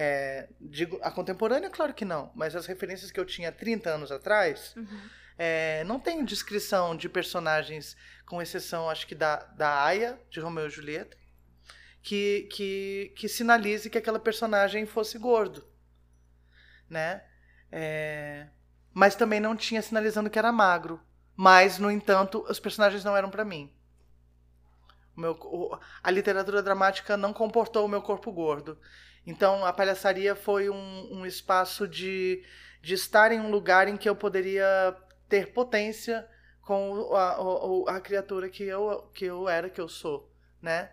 [0.00, 4.12] é, digo, a contemporânea, claro que não, mas as referências que eu tinha 30 anos
[4.12, 5.10] atrás, Uhum.
[5.36, 10.68] é, não tem descrição de personagens, com exceção, acho que da, da Aya, de Romeu
[10.68, 11.16] e Julieta,
[12.00, 15.66] que, que, que sinalize que aquela personagem fosse gordo.
[16.88, 17.22] Né?
[17.72, 18.46] É,
[18.94, 21.00] mas também não tinha sinalizando que era magro.
[21.38, 23.72] Mas, no entanto, os personagens não eram para mim.
[25.16, 28.78] O meu, o- a literatura dramática não comportou o meu corpo gordo.
[29.26, 32.42] Então, a palhaçaria foi um, um espaço de,
[32.80, 34.96] de estar em um lugar em que eu poderia
[35.28, 36.26] ter potência
[36.62, 40.30] com a, o- a criatura que eu, que eu era, que eu sou,
[40.62, 40.90] né?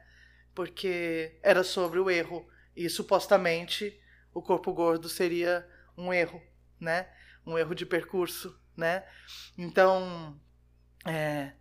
[0.54, 2.46] Porque era sobre o erro.
[2.76, 3.98] E supostamente
[4.34, 6.42] o corpo gordo seria um erro,
[6.80, 7.08] né?
[7.46, 9.04] Um erro de percurso, né?
[9.58, 10.40] Então,
[11.06, 11.54] é,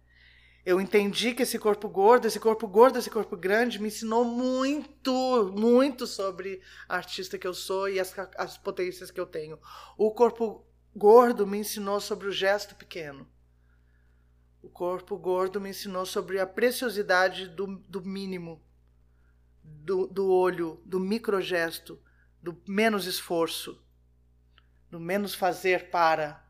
[0.64, 5.52] eu entendi que esse corpo gordo, esse corpo gordo, esse corpo grande me ensinou muito,
[5.54, 9.58] muito sobre a artista que eu sou e as, as potências que eu tenho.
[9.98, 13.28] O corpo gordo me ensinou sobre o gesto pequeno.
[14.62, 18.62] O corpo gordo me ensinou sobre a preciosidade do, do mínimo,
[19.62, 22.02] do, do olho, do microgesto,
[22.42, 23.84] do menos esforço,
[24.90, 26.43] do menos fazer para.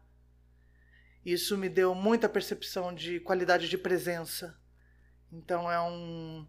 [1.24, 4.58] Isso me deu muita percepção de qualidade de presença.
[5.32, 6.46] Então é um.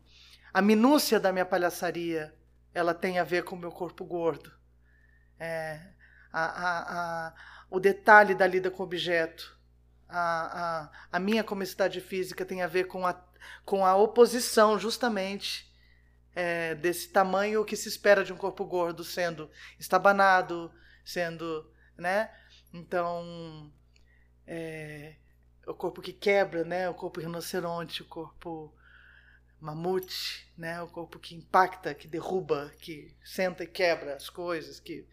[0.53, 2.35] A minúcia da minha palhaçaria,
[2.73, 4.51] ela tem a ver com o meu corpo gordo.
[5.39, 5.79] É,
[6.31, 7.33] a, a, a,
[7.69, 9.55] o detalhe da lida com o objeto.
[10.07, 13.21] A, a, a minha comicidade física tem a ver com a,
[13.63, 15.73] com a oposição, justamente,
[16.35, 20.71] é, desse tamanho que se espera de um corpo gordo sendo estabanado,
[21.03, 22.29] sendo, né?
[22.73, 23.71] Então,
[24.47, 25.15] é,
[25.67, 26.89] o corpo que quebra, né?
[26.89, 28.73] O corpo rinoceronte, o corpo
[29.59, 30.81] mamute, né?
[30.81, 35.07] O corpo que impacta, que derruba, que senta e quebra as coisas, que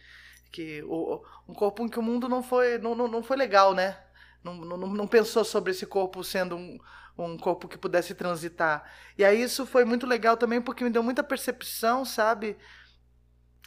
[0.53, 3.75] que o, um corpo em que o mundo não foi não, não, não foi legal,
[3.75, 3.99] né?
[4.45, 6.79] Não, não, não pensou sobre esse corpo sendo um,
[7.17, 8.85] um corpo que pudesse transitar.
[9.17, 12.57] E aí isso foi muito legal também porque me deu muita percepção, sabe?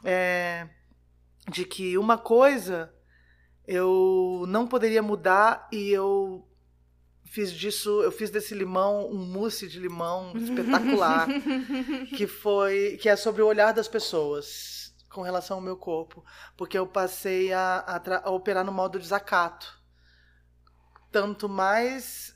[0.03, 0.67] É,
[1.49, 2.93] de que uma coisa
[3.67, 6.47] eu não poderia mudar e eu
[7.25, 11.27] fiz disso, eu fiz desse limão um mousse de limão espetacular,
[12.15, 16.23] que foi que é sobre o olhar das pessoas com relação ao meu corpo,
[16.57, 19.81] porque eu passei a, a, a operar no modo desacato.
[21.11, 22.35] Tanto mais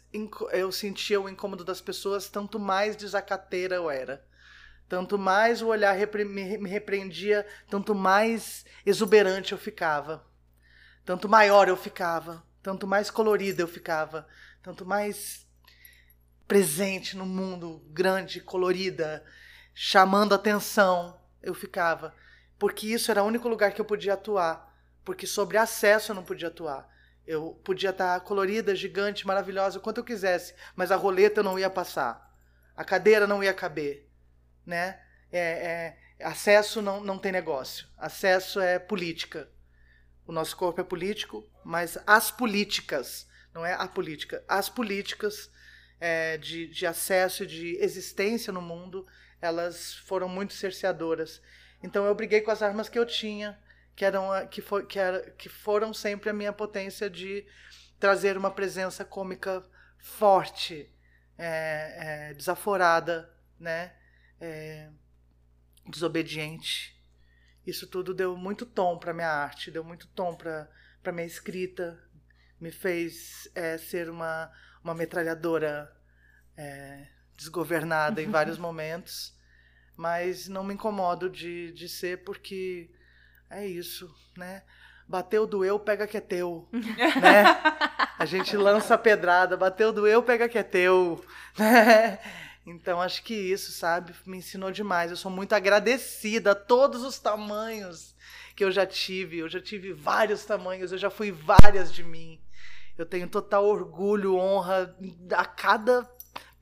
[0.53, 4.25] eu sentia o incômodo das pessoas, tanto mais desacateira eu era.
[4.87, 10.25] Tanto mais o olhar repre me repreendia, tanto mais exuberante eu ficava.
[11.09, 14.27] Tanto maior eu ficava, tanto mais colorida eu ficava,
[14.61, 15.43] tanto mais
[16.47, 19.25] presente no mundo, grande, colorida,
[19.73, 22.13] chamando atenção eu ficava.
[22.59, 24.71] Porque isso era o único lugar que eu podia atuar.
[25.03, 26.87] Porque sobre acesso eu não podia atuar.
[27.25, 32.31] Eu podia estar colorida, gigante, maravilhosa, quanto eu quisesse, mas a roleta não ia passar.
[32.75, 34.07] A cadeira não ia caber,
[34.63, 35.01] né?
[35.31, 37.87] É, é, acesso não, não tem negócio.
[37.97, 39.49] Acesso é política.
[40.29, 45.49] O nosso corpo é político, mas as políticas, não é a política, as políticas
[45.99, 49.07] é, de, de acesso de existência no mundo,
[49.41, 51.41] elas foram muito cerceadoras.
[51.81, 53.59] Então eu briguei com as armas que eu tinha
[53.95, 57.43] que, eram, que, for, que, era, que foram sempre a minha potência de
[57.99, 59.65] trazer uma presença cômica
[59.97, 60.93] forte,
[61.39, 63.95] é, é, desaforada, né?
[64.39, 64.91] É,
[65.87, 66.98] desobediente.
[67.65, 71.99] Isso tudo deu muito tom para minha arte, deu muito tom para minha escrita,
[72.59, 74.51] me fez é, ser uma,
[74.83, 75.91] uma metralhadora
[76.57, 79.37] é, desgovernada em vários momentos,
[79.95, 82.89] mas não me incomodo de, de ser porque
[83.49, 84.63] é isso, né?
[85.07, 87.43] Bateu, doeu, pega que é teu, né?
[88.17, 91.23] A gente lança a pedrada, bateu, doeu, pega que é teu,
[91.57, 92.19] né?
[92.69, 95.09] Então acho que isso, sabe, me ensinou demais.
[95.09, 98.15] Eu sou muito agradecida a todos os tamanhos
[98.55, 99.39] que eu já tive.
[99.39, 102.39] Eu já tive vários tamanhos, eu já fui várias de mim.
[102.95, 104.95] Eu tenho total orgulho, honra
[105.31, 106.07] a cada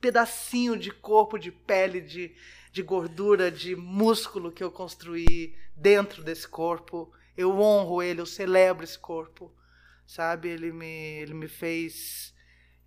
[0.00, 2.34] pedacinho de corpo, de pele, de,
[2.72, 7.12] de gordura, de músculo que eu construí dentro desse corpo.
[7.36, 9.52] Eu honro ele, eu celebro esse corpo.
[10.06, 10.48] Sabe?
[10.48, 12.34] Ele me ele me fez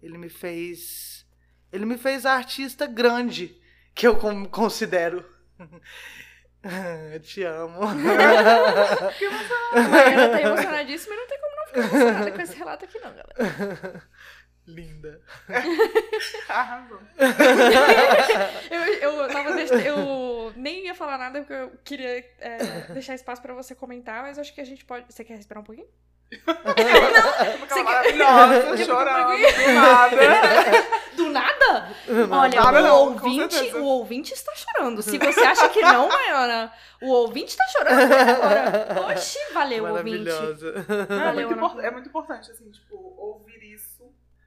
[0.01, 1.23] ele me fez
[1.71, 3.59] ele me fez a artista grande
[3.93, 4.17] que eu
[4.49, 5.25] considero.
[7.11, 7.79] Eu te amo.
[9.17, 12.99] que Ela tá emocionadíssima e não tem como não ficar emocionada com esse relato aqui,
[12.99, 14.03] não, galera.
[14.67, 15.19] Linda.
[16.47, 16.99] Arrasou.
[18.69, 22.57] eu, eu, tava, eu nem ia falar nada porque eu queria é,
[22.93, 25.11] deixar espaço pra você comentar, mas acho que a gente pode.
[25.11, 25.87] Você quer respirar um pouquinho?
[26.45, 28.85] não, você maravilhosa, quer...
[28.85, 31.01] chorando, do nada.
[31.11, 31.95] Do nada?
[32.31, 35.01] Olha, nada o, não, ouvinte, o ouvinte está chorando.
[35.01, 36.71] Se você acha que não, Maiana,
[37.01, 39.11] o ouvinte está chorando agora.
[39.11, 40.29] Oxi, valeu, ouvinte.
[41.09, 43.90] Valeu, é, muito é muito importante, assim, tipo, ouvir isso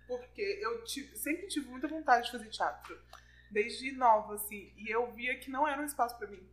[0.07, 3.01] porque eu tive, sempre tive muita vontade de fazer teatro.
[3.51, 4.73] Desde nova, assim.
[4.77, 6.47] E eu via que não era um espaço para mim.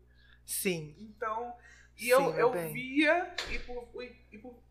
[0.46, 0.96] Sim.
[1.00, 1.56] Então,
[1.98, 3.90] e Sim, eu, eu via, e por,
[4.32, 4.62] e, por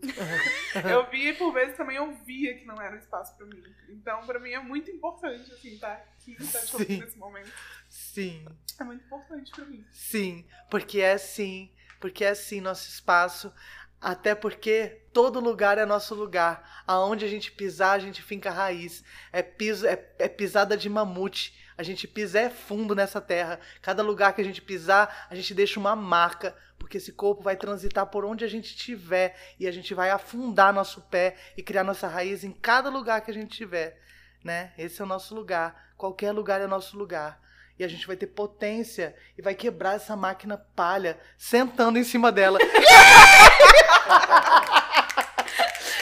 [0.90, 3.62] eu via e por vezes também eu via que não era um espaço para mim.
[3.88, 7.52] Então, para mim é muito importante, assim, estar tá aqui, estar tá te nesse momento.
[7.88, 8.46] Sim.
[8.78, 9.84] É muito importante para mim.
[9.90, 13.52] Sim, porque é assim, porque é assim nosso espaço.
[14.00, 16.82] Até porque todo lugar é nosso lugar.
[16.86, 19.04] Aonde a gente pisar, a gente finca raiz.
[19.30, 21.54] É, piso, é, é pisada de mamute.
[21.76, 23.60] A gente pisa é fundo nessa terra.
[23.82, 26.56] Cada lugar que a gente pisar, a gente deixa uma marca.
[26.78, 29.36] Porque esse corpo vai transitar por onde a gente estiver.
[29.58, 33.30] E a gente vai afundar nosso pé e criar nossa raiz em cada lugar que
[33.30, 34.00] a gente tiver.
[34.42, 34.72] Né?
[34.78, 35.92] Esse é o nosso lugar.
[35.96, 37.38] Qualquer lugar é nosso lugar.
[37.78, 42.30] e a gente vai ter potência e vai quebrar essa máquina palha sentando em cima
[42.30, 42.58] dela.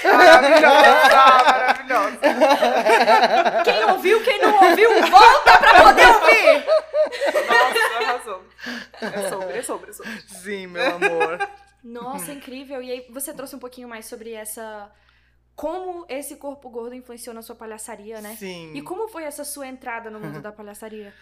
[0.04, 2.18] Maravilhosa, maravilhosa.
[3.64, 6.66] Quem ouviu, quem não ouviu, volta pra poder ouvir!
[7.48, 8.44] Nossa, arrasou.
[9.00, 10.20] É sobre, é sobre, é sobre.
[10.28, 11.48] Sim, meu amor.
[11.82, 12.82] Nossa, incrível.
[12.82, 14.90] E aí você trouxe um pouquinho mais sobre essa.
[15.54, 18.36] Como esse corpo gordo influenciou na sua palhaçaria, né?
[18.38, 18.72] Sim.
[18.74, 21.12] E como foi essa sua entrada no mundo da palhaçaria?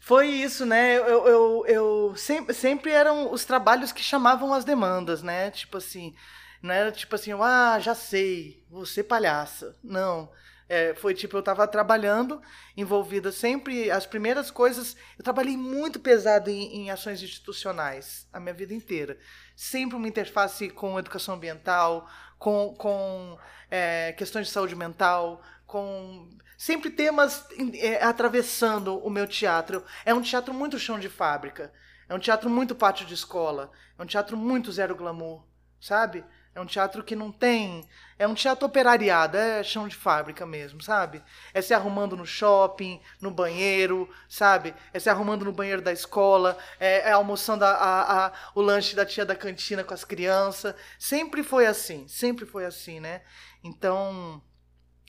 [0.00, 0.96] Foi isso, né?
[0.96, 5.50] Eu, eu, eu sempre, sempre eram os trabalhos que chamavam as demandas, né?
[5.50, 6.14] Tipo assim,
[6.62, 9.76] não era tipo assim, ah, já sei, você palhaça.
[9.84, 10.30] Não.
[10.68, 12.40] É, foi tipo, eu tava trabalhando,
[12.76, 18.54] envolvida sempre, as primeiras coisas, eu trabalhei muito pesado em, em ações institucionais a minha
[18.54, 19.18] vida inteira.
[19.56, 22.08] Sempre uma interface com educação ambiental,
[22.40, 23.38] com, com
[23.70, 26.26] é, questões de saúde mental, com
[26.56, 29.84] sempre temas é, atravessando o meu teatro.
[30.04, 31.72] É um teatro muito chão de fábrica.
[32.08, 33.70] É um teatro muito pátio de escola.
[33.96, 35.44] É um teatro muito zero glamour,
[35.78, 36.24] sabe?
[36.52, 37.84] É um teatro que não tem.
[38.18, 41.22] É um teatro operariado, é chão de fábrica mesmo, sabe?
[41.54, 44.74] É se arrumando no shopping, no banheiro, sabe?
[44.92, 48.96] É se arrumando no banheiro da escola, é, é almoçando a, a, a, o lanche
[48.96, 50.74] da tia da cantina com as crianças.
[50.98, 53.22] Sempre foi assim, sempre foi assim, né?
[53.62, 54.42] Então,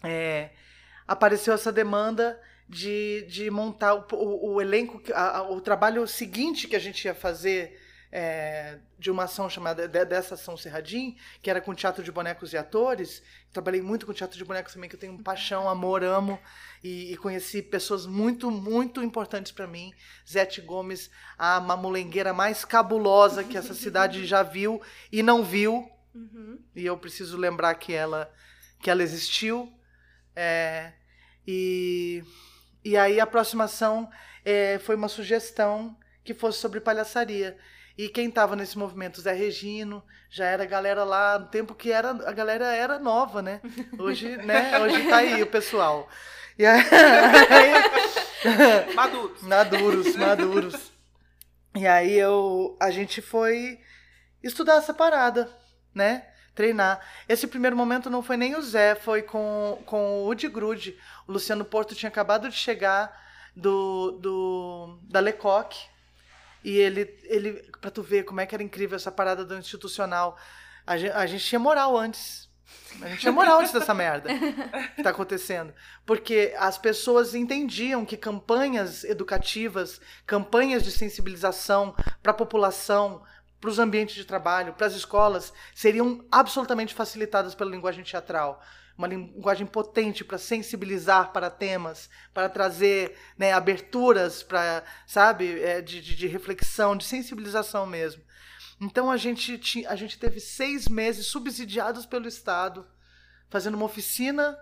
[0.04, 0.52] é,
[1.08, 5.02] apareceu essa demanda de, de montar o, o, o elenco,
[5.50, 7.81] o trabalho seguinte que a gente ia fazer
[8.12, 12.58] é, de uma ação chamada dessa ação Serradim, que era com teatro de bonecos e
[12.58, 13.24] atores.
[13.54, 16.38] Trabalhei muito com teatro de bonecos também, que eu tenho paixão, amor, amo
[16.84, 19.94] e, e conheci pessoas muito, muito importantes para mim.
[20.30, 25.90] Zete Gomes, a mamulengueira mais cabulosa que essa cidade já viu e não viu.
[26.14, 26.60] Uhum.
[26.76, 28.32] E eu preciso lembrar que ela
[28.82, 29.72] que ela existiu.
[30.36, 30.94] É,
[31.48, 32.24] e,
[32.84, 34.10] e aí a aproximação
[34.44, 37.58] é, foi uma sugestão que fosse sobre palhaçaria.
[38.02, 41.92] E quem estava nesse movimento, Zé Regino, já era a galera lá, no tempo que
[41.92, 43.62] era, a galera era nova, né?
[43.96, 44.80] Hoje, né?
[44.80, 46.10] Hoje tá aí o pessoal.
[46.58, 46.82] E aí,
[48.96, 49.44] maduros.
[49.44, 50.92] Maduros, maduros.
[51.76, 53.80] E aí eu, a gente foi
[54.42, 55.56] estudar essa parada,
[55.94, 56.26] né?
[56.56, 57.00] Treinar.
[57.30, 60.98] Esse primeiro momento não foi nem o Zé, foi com, com o Udi Grude.
[61.28, 63.16] O Luciano Porto tinha acabado de chegar
[63.56, 65.92] do, do da Lecoque
[66.64, 70.38] e ele, ele para tu ver como é que era incrível essa parada do institucional.
[70.86, 72.50] A gente, a gente tinha moral antes.
[73.02, 74.30] A gente tinha moral antes dessa merda
[74.96, 75.74] que tá acontecendo.
[76.06, 83.24] Porque as pessoas entendiam que campanhas educativas, campanhas de sensibilização para a população,
[83.60, 88.62] para os ambientes de trabalho, para as escolas, seriam absolutamente facilitadas pela linguagem teatral
[89.02, 96.00] uma linguagem potente para sensibilizar para temas, para trazer né, aberturas para, sabe, é, de,
[96.00, 98.22] de, de, reflexão, de sensibilização mesmo.
[98.80, 102.88] Então a gente, a gente teve seis meses subsidiados pelo Estado,
[103.50, 104.56] fazendo uma oficina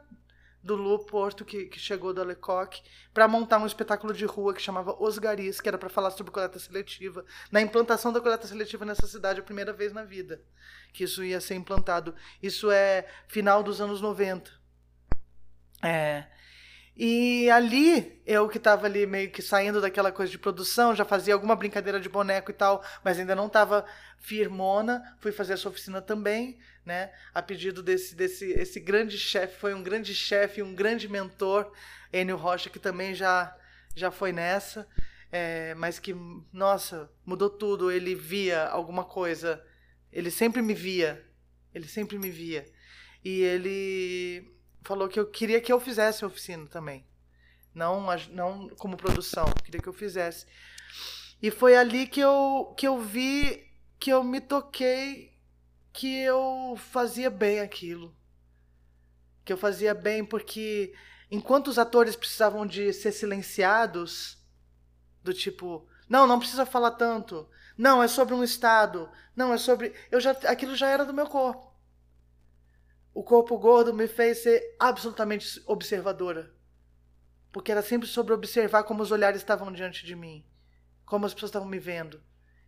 [0.62, 2.82] do Lu Porto, que, que chegou da Lecoque,
[3.14, 6.32] para montar um espetáculo de rua que chamava Os Garis, que era para falar sobre
[6.32, 10.44] coleta seletiva, na implantação da coleta seletiva nessa cidade a primeira vez na vida
[10.92, 12.16] que isso ia ser implantado.
[12.42, 14.52] Isso é final dos anos 90.
[15.84, 16.26] É.
[16.96, 21.34] E ali, eu que estava ali meio que saindo daquela coisa de produção, já fazia
[21.34, 23.86] alguma brincadeira de boneco e tal, mas ainda não estava
[24.18, 27.12] firmona, fui fazer essa oficina também, né?
[27.34, 31.72] A pedido desse, desse esse grande chefe, foi um grande chefe, um grande mentor,
[32.12, 33.56] Enio Rocha, que também já,
[33.96, 34.88] já foi nessa,
[35.32, 36.14] é, mas que,
[36.52, 37.92] nossa, mudou tudo.
[37.92, 39.64] Ele via alguma coisa
[40.12, 41.24] ele sempre me via.
[41.74, 42.66] Ele sempre me via.
[43.24, 44.52] E ele
[44.84, 47.06] falou que eu queria que eu fizesse a oficina também.
[47.74, 50.46] Não, não como produção, queria que eu fizesse.
[51.42, 53.68] E foi ali que eu, que eu vi,
[54.00, 55.29] que eu me toquei
[55.92, 58.16] que eu fazia bem aquilo.
[59.44, 60.94] Que eu fazia bem porque
[61.30, 64.38] enquanto os atores precisavam de ser silenciados,
[65.24, 67.50] do tipo, não, não precisa falar tanto.
[67.78, 69.10] Não, é sobre um estado.
[69.36, 69.94] Não, é sobre.
[70.12, 71.70] Eu já, aquilo já era do meu corpo.
[73.14, 76.54] O corpo gordo me fez ser absolutamente observadora.
[77.52, 80.46] Porque era sempre sobre observar como os olhares estavam diante de mim,
[81.06, 82.22] como as pessoas estavam me vendo.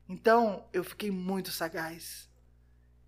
[0.09, 2.30] Então, eu fiquei muito sagaz.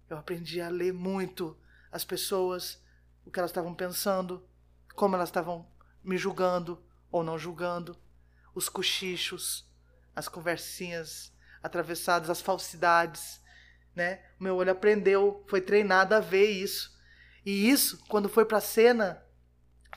[0.09, 1.57] Eu aprendi a ler muito
[1.91, 2.81] as pessoas,
[3.25, 4.47] o que elas estavam pensando,
[4.95, 5.67] como elas estavam
[6.03, 7.97] me julgando ou não julgando,
[8.53, 9.65] os cochichos,
[10.15, 11.31] as conversinhas
[11.61, 13.41] atravessadas, as falsidades,
[13.95, 14.21] né?
[14.39, 16.93] O meu olho aprendeu, foi treinado a ver isso.
[17.45, 19.23] E isso, quando foi para a cena,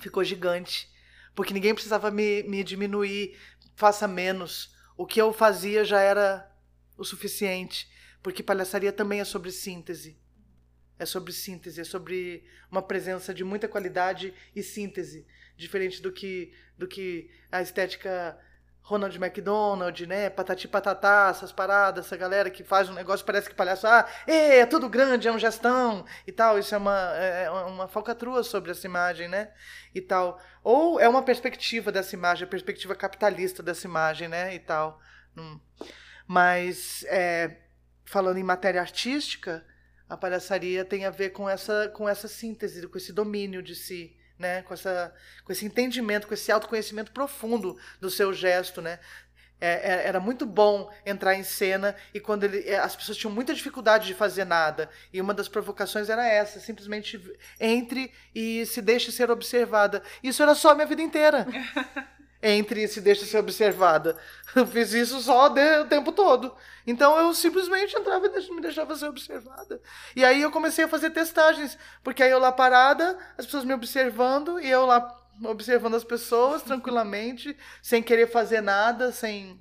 [0.01, 0.91] ficou gigante,
[1.35, 3.37] porque ninguém precisava me, me diminuir
[3.77, 4.75] faça menos.
[4.97, 6.51] O que eu fazia já era
[6.97, 7.89] o suficiente,
[8.27, 10.19] porque palhaçaria também é sobre síntese.
[10.99, 15.25] É sobre síntese, é sobre uma presença de muita qualidade e síntese,
[15.57, 18.37] diferente do que do que a estética
[18.83, 20.29] Ronald McDonald, né?
[20.29, 24.59] Patati patatá, essas paradas, essa galera que faz um negócio, parece que palhaço, ah, é,
[24.59, 26.59] é tudo grande, é um gestão e tal.
[26.59, 29.53] Isso é uma, é, é uma falcatrua sobre essa imagem, né?
[29.95, 30.43] E tal.
[30.65, 34.53] Ou é uma perspectiva dessa imagem, a perspectiva capitalista dessa imagem, né?
[34.53, 35.01] E tal.
[35.37, 35.61] Hum.
[36.27, 37.66] Mas, é,
[38.07, 39.63] falando em matéria artística,
[40.09, 44.17] a palhaçaria tem a ver com essa, com essa síntese, com esse domínio de si
[44.39, 44.63] né?
[44.63, 45.13] Com, essa,
[45.45, 48.99] com esse entendimento, com esse autoconhecimento profundo do seu gesto, né?
[49.59, 53.33] É, é, era muito bom entrar em cena e quando ele, é, as pessoas tinham
[53.33, 54.91] muita dificuldade de fazer nada.
[55.11, 57.19] E uma das provocações era essa: simplesmente
[57.59, 60.03] entre e se deixe ser observada.
[60.23, 61.47] Isso era só a minha vida inteira.
[62.43, 64.17] entre e se deixe ser observada.
[64.55, 66.55] Eu fiz isso só de, o tempo todo.
[66.87, 69.81] Então eu simplesmente entrava e me deixava ser observada.
[70.15, 73.75] E aí eu comecei a fazer testagens, porque aí eu lá parada, as pessoas me
[73.75, 75.15] observando e eu lá
[75.45, 79.61] observando as pessoas tranquilamente, sem querer fazer nada, sem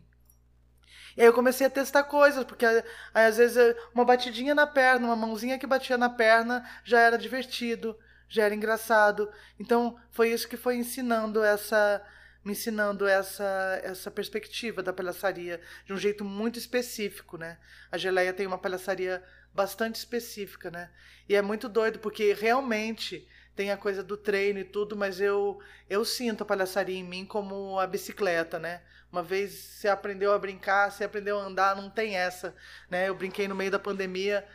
[1.18, 5.08] e aí eu comecei a testar coisas, porque aí, às vezes uma batidinha na perna,
[5.08, 7.98] uma mãozinha que batia na perna já era divertido,
[8.28, 9.32] já era engraçado.
[9.60, 12.02] Então foi isso que foi ensinando essa
[12.46, 17.58] me ensinando essa, essa perspectiva da palhaçaria de um jeito muito específico, né?
[17.92, 19.24] A Geleia tem uma palhaçaria
[19.54, 20.92] bastante específica, né?
[21.28, 25.60] E é muito doido porque realmente tem a coisa do treino e tudo, mas eu
[25.90, 28.82] eu sinto a palhaçaria em mim como a bicicleta, né?
[29.12, 32.56] Uma vez você aprendeu a brincar, você aprendeu a andar, não tem essa,
[32.90, 33.10] né?
[33.10, 34.46] Eu brinquei no meio da pandemia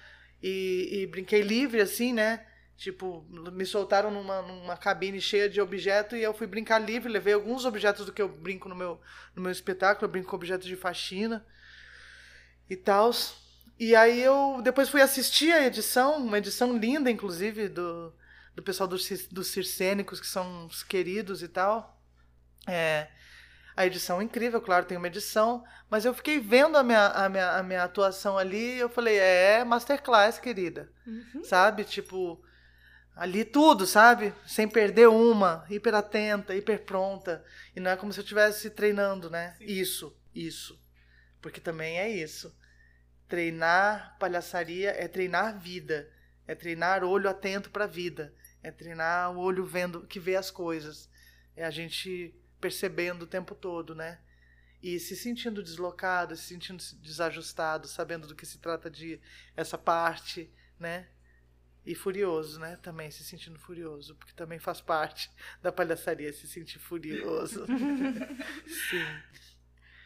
[0.42, 2.46] e, e brinquei livre assim, né?
[2.80, 7.12] Tipo, me soltaram numa, numa cabine cheia de objetos e eu fui brincar livre.
[7.12, 8.98] Levei alguns objetos do que eu brinco no meu,
[9.36, 10.06] no meu espetáculo.
[10.06, 11.44] Eu brinco com objetos de faxina
[12.70, 13.10] e tal.
[13.78, 18.14] E aí eu depois fui assistir a edição, uma edição linda, inclusive, do,
[18.56, 22.02] do pessoal dos, dos circênicos, que são os queridos e tal.
[22.66, 23.08] É,
[23.76, 27.28] a edição é incrível, claro, tem uma edição, mas eu fiquei vendo a minha, a
[27.28, 30.90] minha, a minha atuação ali eu falei, é masterclass, querida.
[31.06, 31.44] Uhum.
[31.44, 31.84] Sabe?
[31.84, 32.42] Tipo,
[33.20, 34.32] ali tudo, sabe?
[34.46, 37.44] Sem perder uma, hiper atenta, hiper pronta.
[37.76, 39.54] E não é como se eu estivesse treinando, né?
[39.58, 39.64] Sim.
[39.66, 40.82] Isso, isso.
[41.38, 42.56] Porque também é isso.
[43.28, 46.10] Treinar palhaçaria é treinar vida,
[46.46, 50.50] é treinar olho atento para a vida, é treinar o olho vendo que vê as
[50.50, 51.06] coisas.
[51.54, 54.18] É a gente percebendo o tempo todo, né?
[54.82, 59.20] E se sentindo deslocado, se sentindo desajustado, sabendo do que se trata de
[59.54, 61.06] essa parte, né?
[61.84, 62.76] E furioso, né?
[62.82, 65.30] Também se sentindo furioso, porque também faz parte
[65.62, 67.66] da palhaçaria se sentir furioso.
[68.66, 69.04] Sim.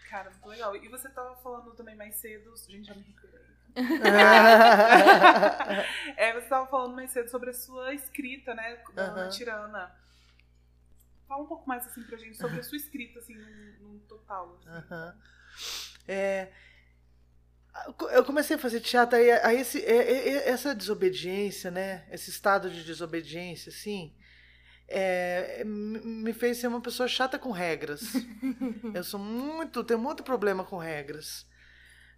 [0.09, 0.77] Cara, muito legal.
[0.77, 2.55] E você estava falando também mais cedo.
[2.68, 3.45] Gente, já me recuperei.
[6.16, 8.81] é, você estava falando mais cedo sobre a sua escrita, né?
[8.95, 9.93] Da Ana Tirana.
[11.27, 14.61] Fala um pouco mais assim pra gente sobre a sua escrita, assim, no, no total.
[14.64, 15.18] Assim.
[16.07, 16.53] É,
[18.12, 22.05] eu comecei a fazer teatro, aí, aí esse, é, é, é, essa desobediência, né?
[22.11, 24.14] Esse estado de desobediência, assim,
[24.89, 28.03] é, me fez ser uma pessoa chata com regras.
[28.95, 31.47] eu sou muito, tenho muito problema com regras.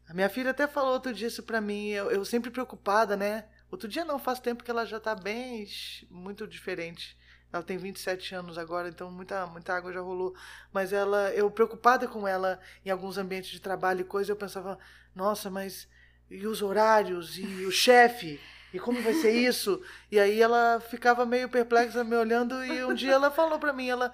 [0.09, 3.47] A minha filha até falou outro dia isso pra mim, eu, eu sempre preocupada, né?
[3.71, 5.67] Outro dia não, faz tempo que ela já tá bem,
[6.11, 7.17] muito diferente.
[7.53, 10.34] Ela tem 27 anos agora, então muita, muita água já rolou.
[10.72, 14.78] Mas ela, eu preocupada com ela em alguns ambientes de trabalho e coisa, eu pensava,
[15.14, 15.88] nossa, mas
[16.30, 18.40] e os horários e o chefe?
[18.74, 19.82] E como vai ser isso?
[20.11, 23.88] E aí ela ficava meio perplexa me olhando e um dia ela falou para mim,
[23.88, 24.12] ela,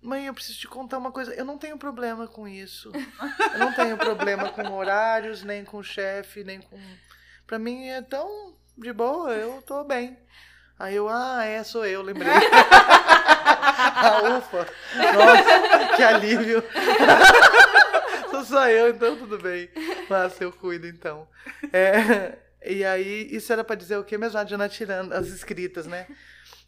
[0.00, 1.34] mãe, eu preciso te contar uma coisa.
[1.34, 2.92] Eu não tenho problema com isso.
[3.52, 6.78] Eu não tenho problema com horários, nem com chefe, nem com.
[7.46, 10.16] Para mim é tão de boa, eu tô bem.
[10.84, 12.28] Aí eu, ah, é, sou eu, lembrei.
[13.64, 14.66] ah, ufa!
[15.14, 16.62] Nossa, que alívio!
[18.30, 19.70] Sou só eu, então tudo bem.
[20.10, 21.26] Mas eu cuido, então.
[21.72, 24.38] É, e aí, isso era para dizer o quê mesmo?
[24.38, 26.06] A Diana tirando as escritas, né?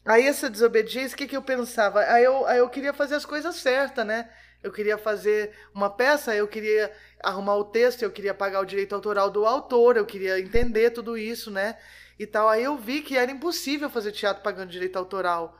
[0.02, 2.00] Aí essa desobediência, o que, que eu pensava?
[2.00, 4.30] Aí eu, aí eu queria fazer as coisas certas, né?
[4.62, 6.90] Eu queria fazer uma peça, eu queria
[7.22, 11.18] arrumar o texto, eu queria pagar o direito autoral do autor, eu queria entender tudo
[11.18, 11.76] isso, né?
[12.18, 12.48] E tal.
[12.48, 15.58] Aí eu vi que era impossível fazer teatro pagando direito autoral.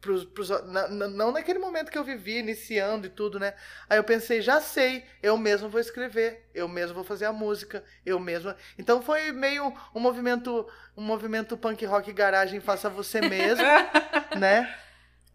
[0.00, 3.52] Pros, pros, na, na, não naquele momento que eu vivi, iniciando e tudo, né?
[3.88, 7.84] Aí eu pensei, já sei, eu mesmo vou escrever, eu mesmo vou fazer a música,
[8.04, 8.54] eu mesmo.
[8.78, 13.62] Então foi meio um movimento, um movimento punk rock garagem, faça você mesmo,
[14.40, 14.74] né?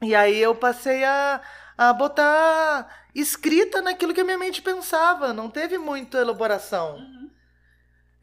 [0.02, 1.42] E aí eu passei a,
[1.78, 6.98] a botar escrita naquilo que a minha mente pensava, não teve muita elaboração.
[6.98, 7.25] Uhum.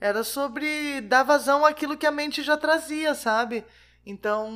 [0.02, 3.64] Era sobre dar vazão àquilo que a mente já trazia, sabe?
[4.04, 4.50] Então,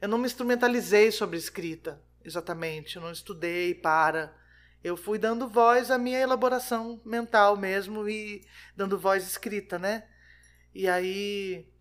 [0.00, 2.96] eu não me instrumentalizei sobre escrita, exatamente.
[2.96, 4.36] Eu não estudei para.
[4.82, 8.44] Eu fui dando voz à minha elaboração mental mesmo e
[8.76, 10.08] dando voz escrita, né?
[10.74, 11.71] E aí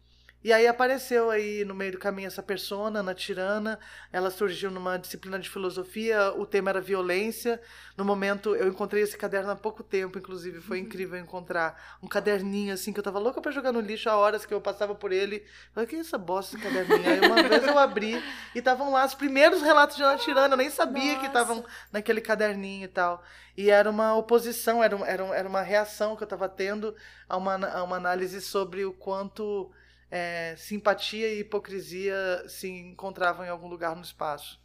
[0.43, 3.77] e aí apareceu aí no meio do caminho essa persona, Ana Tirana.
[4.11, 7.61] Ela surgiu numa disciplina de filosofia, o tema era violência.
[7.95, 10.85] No momento, eu encontrei esse caderno há pouco tempo, inclusive, foi uhum.
[10.85, 14.43] incrível encontrar um caderninho assim que eu tava louca para jogar no lixo há horas
[14.43, 15.45] que eu passava por ele.
[15.73, 17.07] Falei, que é essa bosta esse caderninho?
[17.07, 18.21] Aí uma vez eu abri
[18.55, 21.19] e estavam lá os primeiros relatos de Ana Tirana, eu nem sabia Nossa.
[21.19, 23.23] que estavam naquele caderninho e tal.
[23.55, 26.95] E era uma oposição, era, era, era uma reação que eu estava tendo
[27.29, 29.71] a uma, a uma análise sobre o quanto
[30.11, 34.61] é, simpatia e hipocrisia se encontravam em algum lugar no espaço.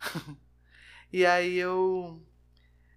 [1.12, 2.26] e aí eu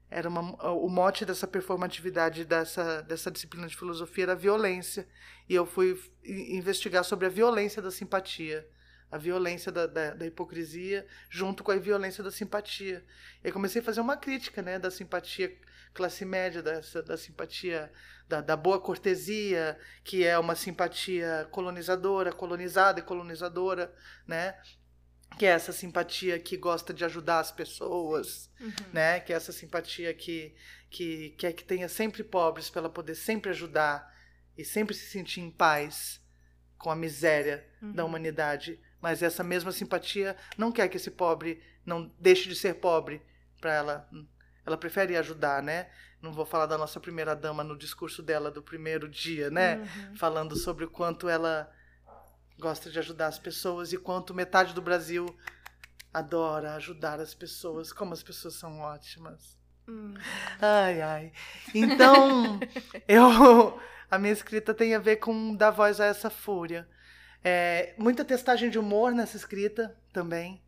[0.09, 0.41] era uma,
[0.73, 5.07] o mote dessa performatividade dessa, dessa disciplina de filosofia era a violência
[5.47, 8.67] e eu fui investigar sobre a violência da simpatia
[9.09, 13.05] a violência da, da, da, hipocrisia junto com a violência da simpatia
[13.43, 15.57] e comecei a fazer uma crítica né da simpatia
[15.93, 17.91] classe média dessa da simpatia
[18.27, 23.93] da, da, boa cortesia, que é uma simpatia colonizadora, colonizada e colonizadora,
[24.25, 24.57] né?
[25.37, 28.71] Que é essa simpatia que gosta de ajudar as pessoas, uhum.
[28.93, 29.19] né?
[29.19, 30.55] Que é essa simpatia que,
[30.89, 34.09] que quer que tenha sempre pobres para ela poder sempre ajudar
[34.57, 36.21] e sempre se sentir em paz
[36.77, 37.91] com a miséria uhum.
[37.91, 38.79] da humanidade.
[39.01, 43.21] Mas essa mesma simpatia não quer que esse pobre não deixe de ser pobre
[43.59, 44.09] para ela.
[44.65, 45.87] Ela prefere ajudar, né?
[46.21, 49.77] não vou falar da nossa primeira dama no discurso dela do primeiro dia, né?
[49.77, 50.15] Uhum.
[50.15, 51.69] Falando sobre o quanto ela
[52.59, 55.25] gosta de ajudar as pessoas e quanto metade do Brasil
[56.13, 59.57] adora ajudar as pessoas, como as pessoas são ótimas.
[59.87, 60.13] Hum.
[60.61, 61.33] Ai, ai.
[61.73, 62.59] Então,
[63.07, 66.87] eu a minha escrita tem a ver com dar voz a essa fúria.
[67.43, 70.61] É, muita testagem de humor nessa escrita também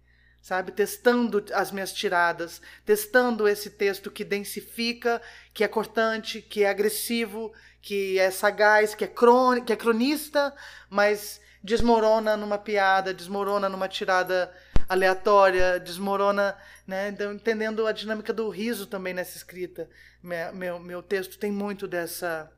[0.44, 0.74] sabe?
[0.74, 5.22] Testando as minhas tiradas, testando esse texto que densifica,
[5.54, 10.54] que é cortante, que é agressivo, que é sagaz, que é, crônica, que é cronista,
[10.90, 14.54] mas desmorona numa piada, desmorona numa tirada
[14.90, 17.08] aleatória, desmorona, né?
[17.08, 19.90] Então, entendendo a dinâmica do riso também nessa escrita.
[20.22, 22.52] Meu, meu texto tem muito dessa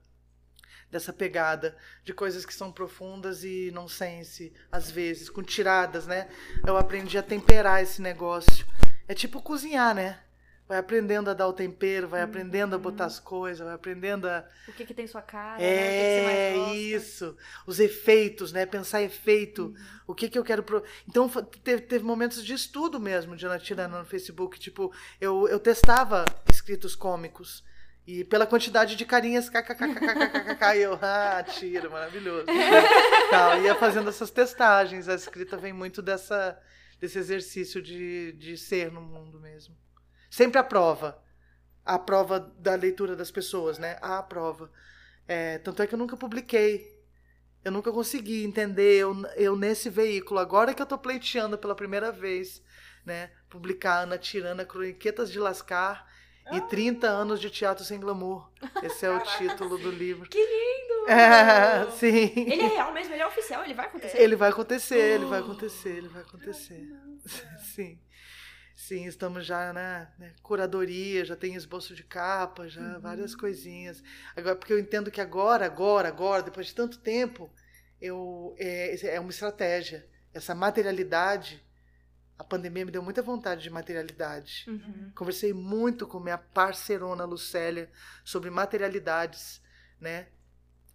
[0.92, 6.30] dessa pegada de coisas que são profundas e não sense, às vezes, com tiradas, né?
[6.66, 8.66] Eu aprendi a temperar esse negócio.
[9.08, 10.20] É tipo cozinhar, né?
[10.68, 13.08] Vai aprendendo a dar o tempero, vai aprendendo a botar uhum.
[13.08, 14.44] as coisas, vai aprendendo a.
[14.68, 16.58] O que, que tem sua cara, é, né?
[16.58, 17.38] O que, que isso.
[17.68, 18.66] Os efeitos, né?
[18.66, 19.66] Pensar efeito.
[19.66, 19.76] Uhum.
[20.08, 20.64] O que, que eu quero.
[20.64, 20.84] Pro...
[21.08, 21.30] Então,
[21.64, 24.60] teve, teve momentos de estudo mesmo de Ana Tirana no Facebook.
[24.60, 27.64] Tipo, eu, eu testava escritos cômicos.
[28.08, 32.46] E pela quantidade de carinhas, kkkkkkk, eu, ah, tiro, maravilhoso.
[33.32, 35.10] Tal, ia fazendo essas testagens.
[35.10, 36.60] A escrita vem muito dessa,
[37.00, 39.76] desse exercício de, de ser no mundo mesmo.
[40.30, 41.20] Sempre a prova.
[41.84, 43.98] A prova da leitura das pessoas, né?
[44.02, 44.72] A prova.
[45.28, 46.94] É, tanto é que eu nunca publiquei.
[47.64, 52.12] Eu nunca consegui entender, eu, eu nesse veículo, agora que eu tô pleiteando pela primeira
[52.12, 52.62] vez,
[53.04, 53.32] né?
[53.50, 56.08] Publicar Ana Tirana, Croniquetas de Lascar
[56.52, 58.50] e 30 anos de teatro sem glamour.
[58.84, 60.30] Esse é o título do livro.
[60.30, 60.96] Que lindo!
[61.08, 62.34] É, sim.
[62.36, 64.20] Ele é real mesmo, ele é oficial, ele vai acontecer?
[64.20, 66.90] Ele vai acontecer, ele vai acontecer, ele vai acontecer.
[67.62, 68.00] Sim.
[68.76, 73.00] Sim, estamos já na né, curadoria, já tem esboço de capa, já uhum.
[73.00, 74.04] várias coisinhas.
[74.36, 77.50] Agora, porque eu entendo que agora, agora, agora, depois de tanto tempo,
[78.02, 80.06] eu, é, é uma estratégia.
[80.34, 81.65] Essa materialidade
[82.38, 84.66] a pandemia me deu muita vontade de materialidade.
[84.68, 85.12] Uhum.
[85.16, 87.90] Conversei muito com minha parceirona Lucélia
[88.24, 89.62] sobre materialidades,
[90.00, 90.28] né?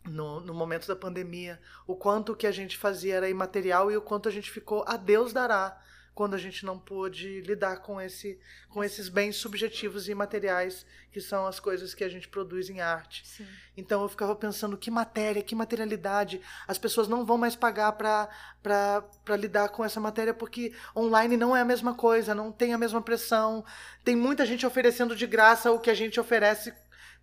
[0.05, 4.03] No, no momento da pandemia, o quanto que a gente fazia era imaterial e o
[4.03, 5.79] quanto a gente ficou a Deus dará
[6.21, 11.19] quando a gente não pôde lidar com, esse, com esses bens subjetivos e materiais que
[11.19, 13.27] são as coisas que a gente produz em arte.
[13.27, 13.47] Sim.
[13.75, 16.43] Então eu ficava pensando que matéria, que materialidade.
[16.69, 18.29] As pessoas não vão mais pagar para
[19.35, 23.01] lidar com essa matéria porque online não é a mesma coisa, não tem a mesma
[23.01, 23.65] pressão.
[24.05, 26.71] Tem muita gente oferecendo de graça o que a gente oferece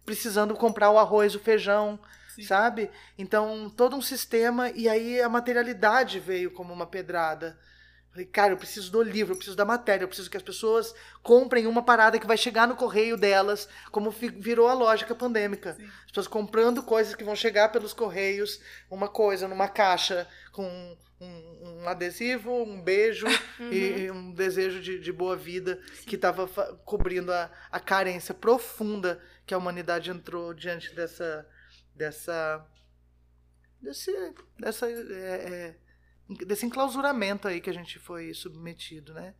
[0.08, 2.00] precisando comprar o arroz, o feijão.
[2.34, 2.41] Sim.
[2.41, 2.89] Sabe?
[3.16, 7.60] Então, todo um sistema, e aí a materialidade veio como uma pedrada
[8.18, 10.91] Falei, cara, eu preciso do livro, eu preciso da matéria, eu preciso que as pessoas
[11.22, 15.76] comprem uma parada que vai chegar no correio delas, como virou a lógica pandêmica.
[15.76, 15.86] Sim.
[15.86, 18.59] As pessoas comprando coisas que vão chegar pelos correios,
[18.89, 20.65] uma coisa numa caixa com
[21.22, 23.28] um, um adesivo, um beijo
[23.59, 23.72] uhum.
[23.72, 26.05] e um desejo de, de boa vida Sim.
[26.07, 26.47] que estava
[26.86, 31.47] cobrindo a, a carência profunda que a humanidade entrou diante dessa
[31.93, 32.65] dessa
[33.80, 34.11] desse
[34.59, 35.76] dessa é, é,
[36.45, 39.34] desse enclausuramento aí que a gente foi submetido, né?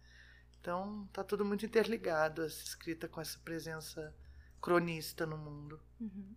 [0.60, 4.14] Então tá tudo muito interligado, essa escrita com essa presença
[4.62, 5.80] cronista no mundo.
[6.00, 6.36] Uhum.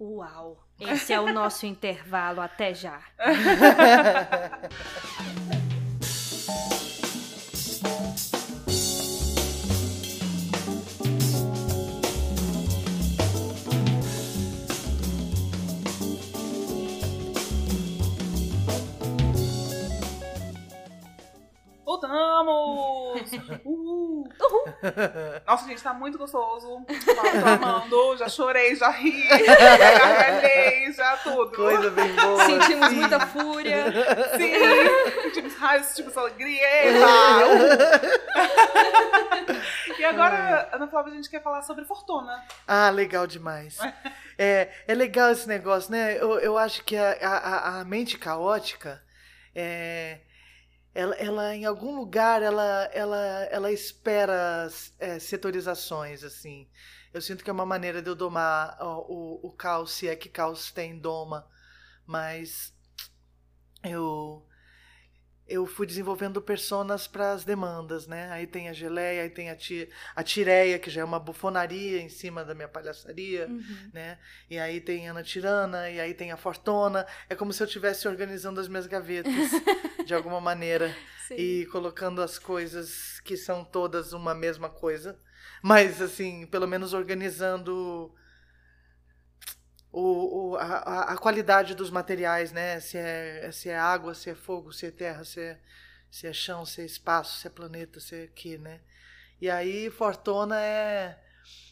[0.00, 0.66] Uau!
[0.78, 2.40] Esse é o nosso intervalo.
[2.40, 3.02] Até já.
[22.00, 23.30] Voltamos!
[23.62, 24.24] Uhul!
[24.40, 24.64] Uhul!
[25.46, 26.82] Nossa, gente, tá muito gostoso.
[26.86, 28.16] Tô amando.
[28.16, 31.54] Já chorei, já ri, já gargalhei, já tudo.
[31.54, 32.42] Coisa bem boa.
[32.46, 32.94] Sentimos sim.
[32.96, 33.84] muita fúria.
[34.38, 35.22] Sim.
[35.24, 36.68] Sentimos raiva, sentimos alegria.
[39.98, 42.42] e agora, Ana Flávia, a gente quer falar sobre fortuna.
[42.66, 43.78] Ah, legal demais.
[44.38, 46.16] É, é legal esse negócio, né?
[46.16, 49.02] Eu, eu acho que a, a, a mente caótica
[49.54, 50.20] é
[50.94, 53.18] ela, ela em algum lugar ela ela
[53.50, 54.68] ela espera
[54.98, 56.68] é, setorizações assim.
[57.12, 60.16] Eu sinto que é uma maneira de eu domar o, o, o caos se é
[60.16, 61.48] que caos tem doma.
[62.06, 62.74] Mas
[63.84, 64.46] eu
[65.50, 68.30] eu fui desenvolvendo personas para as demandas, né?
[68.30, 72.00] Aí tem a geleia, aí tem a, ti, a tireia, que já é uma bufonaria
[72.00, 73.90] em cima da minha palhaçaria, uhum.
[73.92, 74.16] né?
[74.48, 77.04] E aí tem a Ana Tirana, e aí tem a Fortuna.
[77.28, 79.32] É como se eu estivesse organizando as minhas gavetas,
[80.06, 80.96] de alguma maneira.
[81.26, 81.34] Sim.
[81.34, 85.18] E colocando as coisas que são todas uma mesma coisa.
[85.60, 88.14] Mas, assim, pelo menos organizando
[89.92, 92.80] o, o, a, a qualidade dos materiais, né?
[92.80, 95.58] Se é, se é água, se é fogo, se é terra, se é,
[96.10, 98.80] se é chão, se é espaço, se é planeta, se é que, né?
[99.40, 101.18] E aí, Fortuna é.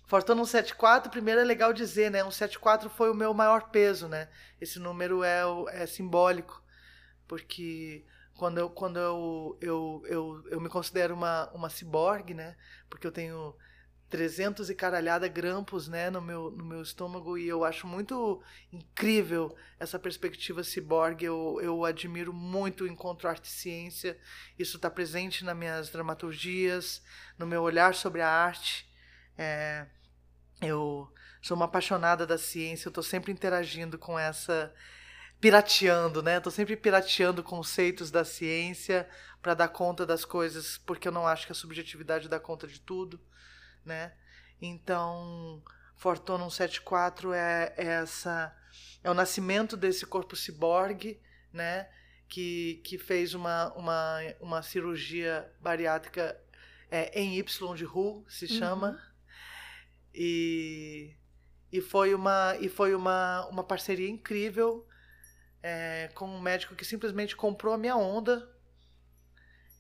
[0.07, 2.21] Fortuna 174, primeiro é legal dizer, né?
[2.21, 4.29] 174 foi o meu maior peso, né?
[4.61, 5.43] Esse número é,
[5.73, 6.63] é simbólico,
[7.27, 12.57] porque quando eu, quando eu, eu, eu, eu me considero uma, uma ciborgue, né?
[12.89, 13.55] Porque eu tenho
[14.11, 18.43] 300 e caralhada grampos né, no, meu, no meu estômago e eu acho muito
[18.73, 21.27] incrível essa perspectiva ciborgue.
[21.27, 24.19] Eu, eu admiro muito o encontro arte-ciência.
[24.59, 27.03] Isso está presente nas minhas dramaturgias,
[27.39, 28.89] no meu olhar sobre a arte.
[29.37, 29.87] É,
[30.63, 34.73] eu sou uma apaixonada da ciência, eu estou sempre interagindo com essa.
[35.39, 36.39] pirateando, né?
[36.39, 39.07] Estou sempre pirateando conceitos da ciência
[39.43, 42.81] para dar conta das coisas, porque eu não acho que a subjetividade dá conta de
[42.81, 43.21] tudo
[43.89, 44.13] né?
[44.63, 45.63] Então,
[45.97, 48.55] Fortuna 174 é, é essa
[49.03, 51.21] é o nascimento desse corpo ciborgue,
[51.53, 51.89] né?
[52.29, 56.39] Que, que fez uma, uma, uma cirurgia bariátrica
[56.91, 58.59] é, em Y de Hu, se uhum.
[58.59, 58.91] chama.
[58.91, 58.99] Uhum.
[60.15, 61.17] E,
[61.73, 64.87] e foi uma e foi uma, uma parceria incrível
[65.63, 68.49] é, com um médico que simplesmente comprou a minha onda.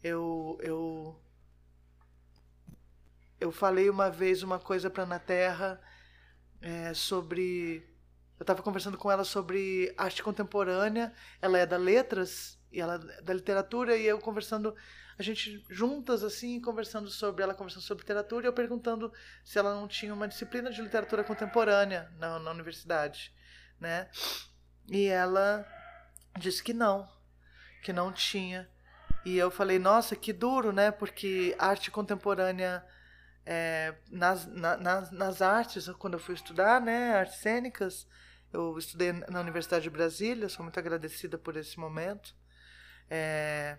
[0.02, 1.20] Eu, eu
[3.41, 5.80] eu falei uma vez uma coisa para Ana Terra
[6.61, 7.86] é, sobre.
[8.39, 11.12] Eu estava conversando com ela sobre arte contemporânea.
[11.41, 14.74] Ela é da letras e ela é da literatura e eu conversando,
[15.18, 19.12] a gente juntas assim, conversando sobre ela conversando sobre literatura e eu perguntando
[19.45, 23.34] se ela não tinha uma disciplina de literatura contemporânea na, na universidade,
[23.80, 24.09] né?
[24.91, 25.66] E ela
[26.39, 27.09] disse que não,
[27.82, 28.68] que não tinha.
[29.24, 30.91] E eu falei, nossa, que duro, né?
[30.91, 32.84] Porque arte contemporânea
[33.51, 38.07] é, nas, na, nas, nas artes, quando eu fui estudar, né, artes cênicas,
[38.53, 42.34] eu estudei na Universidade de Brasília, sou muito agradecida por esse momento.
[43.09, 43.78] É,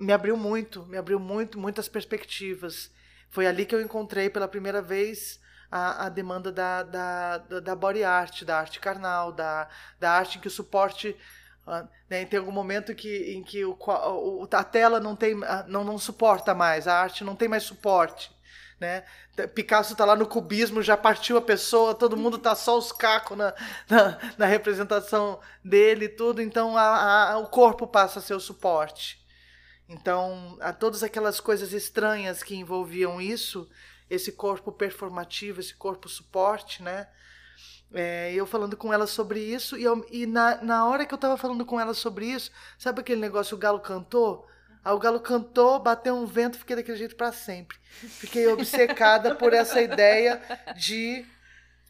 [0.00, 2.90] me abriu muito, me abriu muito, muitas perspectivas.
[3.28, 5.38] Foi ali que eu encontrei pela primeira vez
[5.70, 9.68] a, a demanda da, da, da, body art, da arte carnal, da,
[10.00, 11.14] da arte em que o suporte
[11.68, 12.24] né?
[12.24, 15.34] Tem algum momento que, em que o, o, a tela não, tem,
[15.66, 18.30] não, não suporta mais, a arte não tem mais suporte.
[18.80, 19.04] Né?
[19.54, 23.36] Picasso está lá no cubismo, já partiu a pessoa, todo mundo tá só os cacos
[23.36, 23.52] na,
[23.90, 29.18] na, na, representação dele tudo, então a, a, o corpo passa a ser o suporte.
[29.88, 33.68] Então, a todas aquelas coisas estranhas que envolviam isso,
[34.08, 37.08] esse corpo performativo, esse corpo suporte, né?
[37.92, 41.18] É, eu falando com ela sobre isso, e, eu, e na, na hora que eu
[41.18, 44.46] tava falando com ela sobre isso, sabe aquele negócio, o galo cantou?
[44.84, 47.78] Aí o galo cantou, bateu um vento, fiquei daquele jeito para sempre.
[47.90, 50.40] Fiquei obcecada por essa ideia
[50.76, 51.24] de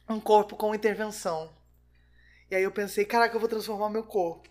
[0.08, 1.52] um corpo com intervenção.
[2.50, 4.48] E aí eu pensei, caraca, eu vou transformar meu corpo.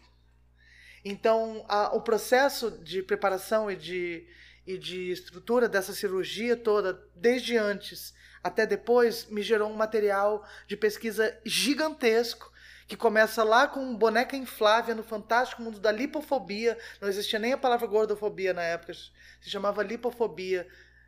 [1.03, 4.27] Então, a, o processo de preparação e de,
[4.65, 8.13] e de estrutura dessa cirurgia toda, desde antes
[8.43, 12.51] até depois, me gerou um material de pesquisa gigantesco
[12.87, 16.77] que começa lá com boneca inflável no fantástico mundo da lipofobia.
[17.01, 20.67] Não existia nem a palavra gordofobia na época, se chamava lipofobia.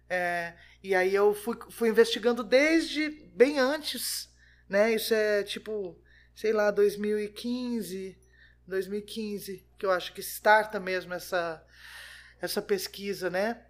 [0.10, 0.54] É,
[0.84, 4.30] e aí eu fui, fui investigando desde bem antes,
[4.68, 4.94] né?
[4.94, 5.98] Isso é tipo,
[6.36, 8.18] sei lá, 2015,
[8.68, 11.64] 2015, que eu acho que starta mesmo essa,
[12.42, 13.64] essa pesquisa, né?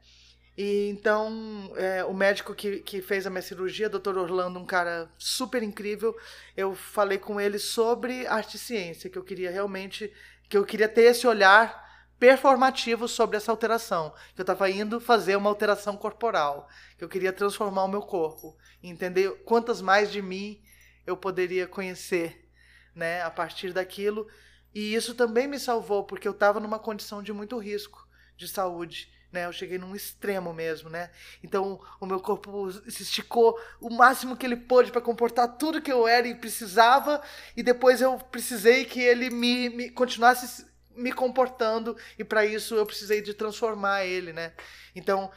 [0.61, 4.17] E então, é, o médico que, que fez a minha cirurgia, Dr.
[4.17, 6.13] Orlando, um cara super incrível,
[6.57, 10.11] eu falei com ele sobre arte e ciência, que eu queria realmente,
[10.49, 11.87] que eu queria ter esse olhar
[12.19, 17.31] performativo sobre essa alteração, que eu estava indo fazer uma alteração corporal, que eu queria
[17.31, 20.61] transformar o meu corpo, entender quantas mais de mim
[21.07, 22.49] eu poderia conhecer,
[22.93, 24.27] né, a partir daquilo.
[24.75, 28.05] E isso também me salvou, porque eu estava numa condição de muito risco
[28.35, 29.45] de saúde né?
[29.45, 31.09] Eu cheguei num extremo mesmo, né?
[31.43, 35.91] Então o meu corpo se esticou o máximo que ele pôde para comportar tudo que
[35.91, 37.21] eu era e precisava,
[37.55, 42.85] e depois eu precisei que ele me, me continuasse me comportando e para isso eu
[42.85, 44.53] precisei de transformar ele, né?
[44.95, 45.31] Então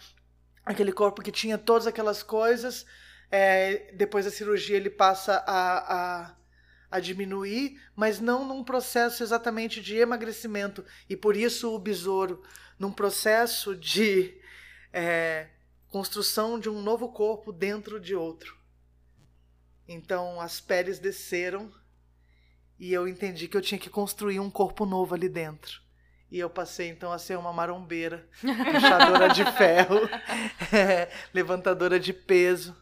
[0.64, 2.86] aquele corpo que tinha todas aquelas coisas,
[3.30, 6.34] é, depois da cirurgia ele passa a, a
[6.92, 10.84] a diminuir, mas não num processo exatamente de emagrecimento.
[11.08, 12.42] E por isso o besouro,
[12.82, 14.34] num processo de
[14.92, 15.46] é,
[15.88, 18.56] construção de um novo corpo dentro de outro.
[19.86, 21.72] Então as peles desceram
[22.80, 25.80] e eu entendi que eu tinha que construir um corpo novo ali dentro.
[26.28, 30.00] E eu passei então a ser uma marombeira, puxadora de ferro,
[30.74, 32.76] é, levantadora de peso,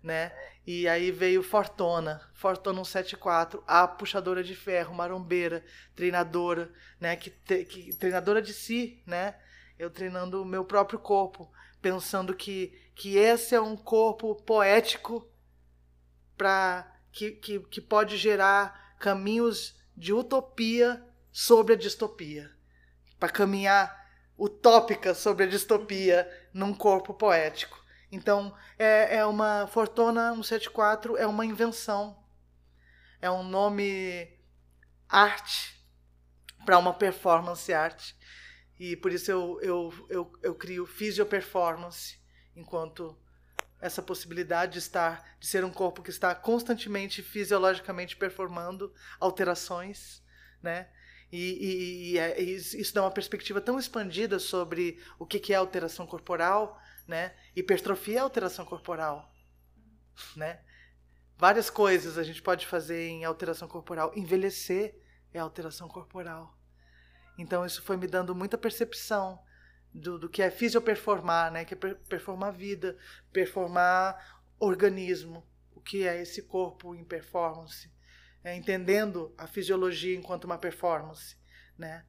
[0.00, 0.30] né?
[0.66, 5.64] E aí veio Fortuna, Fortuna 174, a puxadora de ferro, marombeira,
[5.96, 7.30] treinadora, né, que,
[7.64, 9.34] que treinadora de si, né?
[9.78, 11.50] Eu treinando o meu próprio corpo,
[11.80, 15.26] pensando que que esse é um corpo poético
[16.36, 21.02] para que, que, que pode gerar caminhos de utopia
[21.32, 22.50] sobre a distopia,
[23.18, 24.06] para caminhar
[24.38, 27.79] utópica sobre a distopia num corpo poético.
[28.12, 32.16] Então, é, é uma Fortuna 174 é uma invenção.
[33.20, 34.28] É um nome
[35.08, 35.78] arte
[36.64, 38.16] para uma performance arte.
[38.78, 42.18] E por isso eu, eu, eu, eu crio fisioperformance
[42.56, 43.16] enquanto
[43.80, 50.22] essa possibilidade de estar de ser um corpo que está constantemente fisiologicamente performando alterações,
[50.62, 50.88] né?
[51.32, 56.06] E, e, e, e, isso dá uma perspectiva tão expandida sobre o que é alteração
[56.06, 56.80] corporal
[57.10, 57.34] né?
[57.56, 59.28] Hipertrofia é alteração corporal,
[60.36, 60.60] né?
[61.36, 64.12] Várias coisas a gente pode fazer em alteração corporal.
[64.14, 64.94] Envelhecer
[65.34, 66.56] é alteração corporal.
[67.36, 69.42] Então isso foi me dando muita percepção
[69.92, 71.64] do, do que é fisioperformar, né?
[71.64, 72.96] Que é performar vida,
[73.32, 77.90] performar organismo, o que é esse corpo em performance,
[78.44, 81.36] é, entendendo a fisiologia enquanto uma performance,
[81.76, 82.06] né?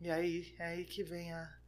[0.00, 1.61] E aí é aí que vem a,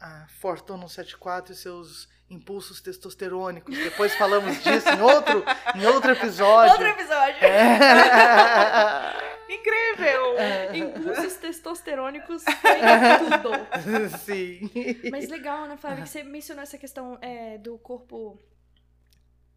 [0.00, 3.76] a, a Fortuna 174 e seus impulsos testosterônicos.
[3.76, 5.44] Depois falamos disso em outro,
[5.74, 6.72] em outro episódio.
[6.72, 7.44] Outro episódio.
[7.44, 9.34] É.
[9.54, 10.38] Incrível!
[10.38, 10.76] É.
[10.76, 12.52] Impulsos testosterônicos em
[13.18, 13.50] tudo.
[14.24, 14.70] Sim.
[15.10, 18.40] Mas legal, né, Flávia, que você mencionou essa questão é, do corpo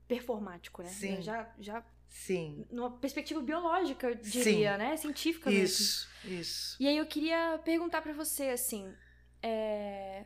[0.07, 0.89] performático, né?
[0.89, 1.21] Sim.
[1.21, 2.65] Já, já Sim.
[2.71, 4.77] Numa perspectiva biológica, eu diria, Sim.
[4.77, 4.97] né?
[4.97, 6.37] Científica isso, mesmo.
[6.39, 6.77] Isso, isso.
[6.79, 8.93] E aí eu queria perguntar para você, assim,
[9.41, 10.25] é...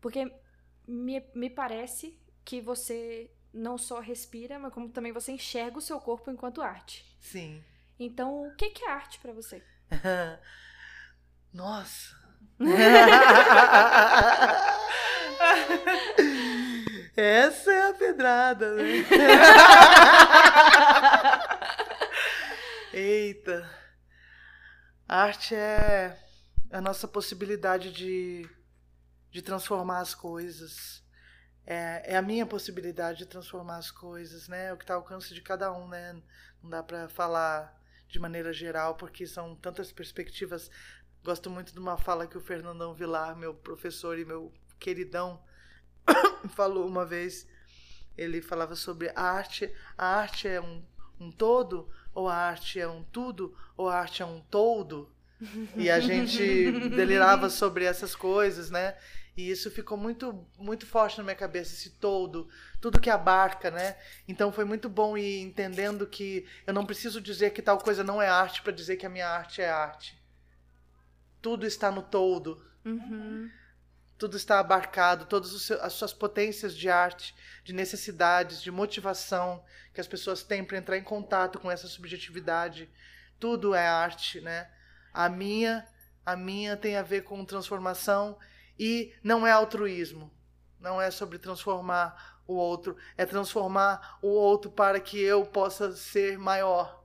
[0.00, 0.30] Porque
[0.86, 6.00] me, me parece que você não só respira, mas como também você enxerga o seu
[6.00, 7.16] corpo enquanto arte.
[7.20, 7.62] Sim.
[7.98, 9.62] Então, o que, que é arte para você?
[11.52, 12.14] Nossa.
[17.16, 18.82] Essa é a pedrada, né?
[22.92, 23.70] Eita.
[25.08, 26.23] Arte é
[26.74, 28.50] a nossa possibilidade de,
[29.30, 31.04] de transformar as coisas.
[31.64, 34.66] É, é a minha possibilidade de transformar as coisas, né?
[34.66, 36.20] É o que está ao alcance de cada um, né?
[36.60, 40.68] Não dá para falar de maneira geral, porque são tantas perspectivas.
[41.22, 45.40] Gosto muito de uma fala que o Fernandão Vilar, meu professor e meu queridão,
[46.56, 47.46] falou uma vez.
[48.18, 49.72] Ele falava sobre a arte.
[49.96, 50.84] A arte é um,
[51.20, 55.13] um todo, ou a arte é um tudo, ou a arte é um todo.
[55.76, 56.38] E a gente
[56.90, 58.94] delirava sobre essas coisas, né?
[59.36, 62.48] E isso ficou muito muito forte na minha cabeça, esse todo,
[62.80, 63.96] tudo que abarca, né?
[64.28, 68.22] Então foi muito bom ir entendendo que eu não preciso dizer que tal coisa não
[68.22, 70.16] é arte para dizer que a minha arte é arte.
[71.42, 72.64] Tudo está no todo.
[72.84, 73.50] Uhum.
[74.16, 77.34] Tudo está abarcado, todas as suas potências de arte,
[77.64, 82.88] de necessidades, de motivação que as pessoas têm para entrar em contato com essa subjetividade.
[83.40, 84.70] Tudo é arte, né?
[85.14, 85.86] A minha,
[86.26, 88.36] a minha tem a ver com transformação
[88.76, 90.28] e não é altruísmo.
[90.80, 96.36] Não é sobre transformar o outro, é transformar o outro para que eu possa ser
[96.36, 97.02] maior.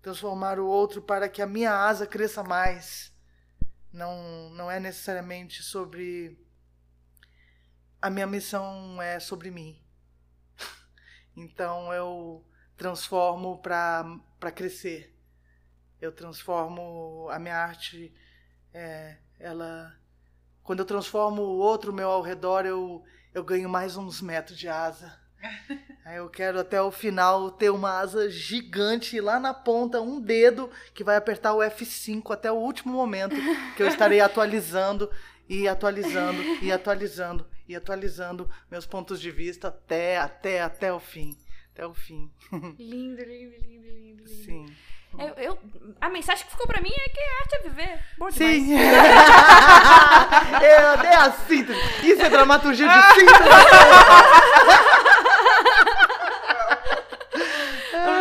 [0.00, 3.12] Transformar o outro para que a minha asa cresça mais.
[3.92, 6.38] Não, não é necessariamente sobre.
[8.00, 9.82] A minha missão é sobre mim.
[11.36, 15.13] Então eu transformo para crescer.
[16.04, 18.14] Eu transformo a minha arte.
[18.72, 19.94] É, ela
[20.64, 24.66] quando eu transformo o outro meu ao redor, eu, eu ganho mais uns metros de
[24.66, 25.14] asa.
[26.04, 30.70] Aí eu quero até o final ter uma asa gigante lá na ponta, um dedo
[30.94, 33.36] que vai apertar o F5 até o último momento
[33.76, 35.10] que eu estarei atualizando
[35.46, 41.36] e atualizando e atualizando e atualizando meus pontos de vista até até até o fim,
[41.74, 42.32] até o fim.
[42.78, 44.28] Lindo, lindo, lindo, lindo.
[44.28, 44.66] Sim.
[45.18, 45.58] Eu, eu,
[46.00, 48.00] a mensagem que ficou pra mim é que a arte é viver.
[48.18, 48.74] Bom Sim.
[48.76, 48.86] é,
[51.06, 51.78] é a síntese.
[52.02, 53.48] Isso é dramaturgia de síntese.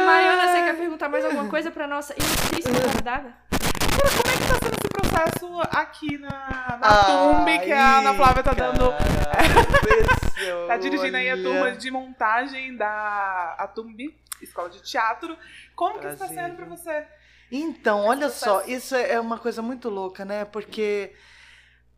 [0.06, 3.34] Mariana, você quer perguntar mais alguma coisa pra nossa ilustríssima convidada?
[3.50, 8.44] Como é que tá sendo esse processo aqui na, na Tumbi, que a Ana Flávia
[8.44, 8.94] tá dando.
[10.68, 15.38] tá dirigindo aí a turma de montagem da a Tumbi, escola de teatro.
[15.76, 17.08] Como que está sendo para você?
[17.52, 20.44] Então, olha só, isso é uma coisa muito louca, né?
[20.46, 21.14] Porque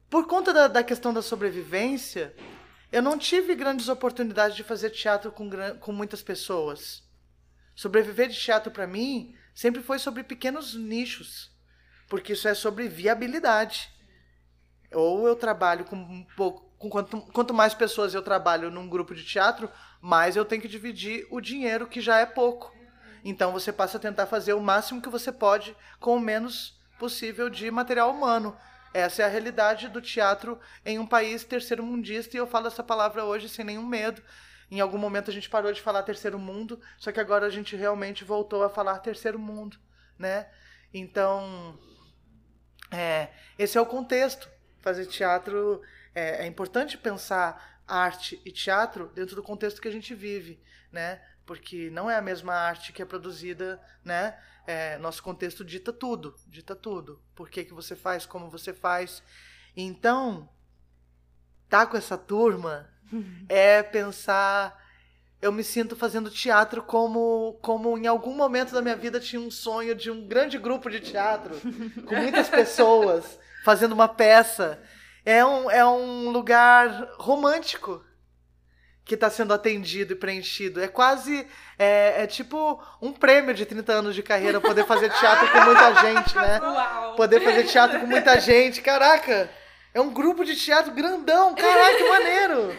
[0.10, 2.36] por conta da, da questão da sobrevivência,
[2.92, 7.04] eu não tive grandes oportunidades de fazer teatro com, com muitas pessoas.
[7.76, 11.52] Sobreviver de teatro para mim sempre foi sobre pequenos nichos,
[12.08, 13.90] porque isso é sobre viabilidade.
[14.94, 19.24] Ou eu trabalho com um pouco, quanto, quanto mais pessoas eu trabalho num grupo de
[19.24, 19.70] teatro,
[20.02, 22.74] mais eu tenho que dividir o dinheiro que já é pouco.
[23.24, 27.50] Então você passa a tentar fazer o máximo que você pode com o menos possível
[27.50, 28.56] de material humano.
[28.94, 32.84] Essa é a realidade do teatro em um país terceiro mundista e eu falo essa
[32.84, 34.22] palavra hoje sem nenhum medo.
[34.70, 37.76] Em algum momento a gente parou de falar terceiro mundo, só que agora a gente
[37.76, 39.78] realmente voltou a falar terceiro mundo,
[40.18, 40.48] né?
[40.94, 41.78] Então,
[42.90, 44.50] é, esse é o contexto.
[44.82, 45.82] Fazer teatro
[46.16, 50.60] é, é importante pensar arte e teatro dentro do contexto que a gente vive,
[50.92, 51.22] né?
[51.46, 54.36] porque não é a mesma arte que é produzida, né?
[54.68, 57.22] É, nosso contexto dita tudo, dita tudo.
[57.36, 59.22] Por que, que você faz, como você faz.
[59.78, 60.50] Então,
[61.70, 62.90] tá com essa turma
[63.48, 64.84] é pensar.
[65.40, 69.52] Eu me sinto fazendo teatro como, como em algum momento da minha vida tinha um
[69.52, 71.54] sonho de um grande grupo de teatro,
[72.08, 74.82] com muitas pessoas, fazendo uma peça.
[75.26, 78.04] É um, é um lugar romântico,
[79.06, 80.82] que está sendo atendido e preenchido.
[80.82, 81.48] É quase.
[81.78, 85.94] É, é, tipo um prêmio de 30 anos de carreira poder fazer teatro com muita
[86.02, 86.60] gente, né?
[86.62, 87.16] Uau.
[87.16, 88.82] Poder fazer teatro com muita gente.
[88.82, 89.50] Caraca!
[89.94, 91.54] É um grupo de teatro grandão.
[91.56, 92.76] Caraca, que maneiro!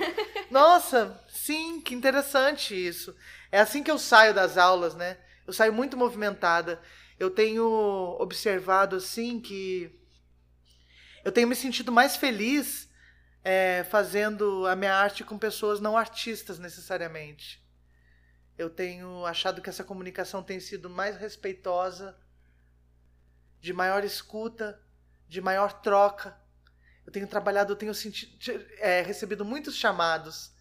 [0.51, 3.15] Nossa, sim, que interessante isso.
[3.51, 5.17] É assim que eu saio das aulas, né?
[5.47, 6.81] Eu saio muito movimentada.
[7.19, 7.65] Eu tenho
[8.19, 9.91] observado, assim, que.
[11.27, 12.89] Eu tenho me sentido mais feliz
[13.43, 17.61] é, fazendo a minha arte com pessoas não artistas necessariamente.
[18.57, 22.17] Eu tenho achado que essa comunicação tem sido mais respeitosa,
[23.61, 24.81] de maior escuta,
[25.29, 26.41] de maior troca.
[27.05, 30.53] Eu tenho trabalhado, eu tenho sentido, é, recebido muitos chamados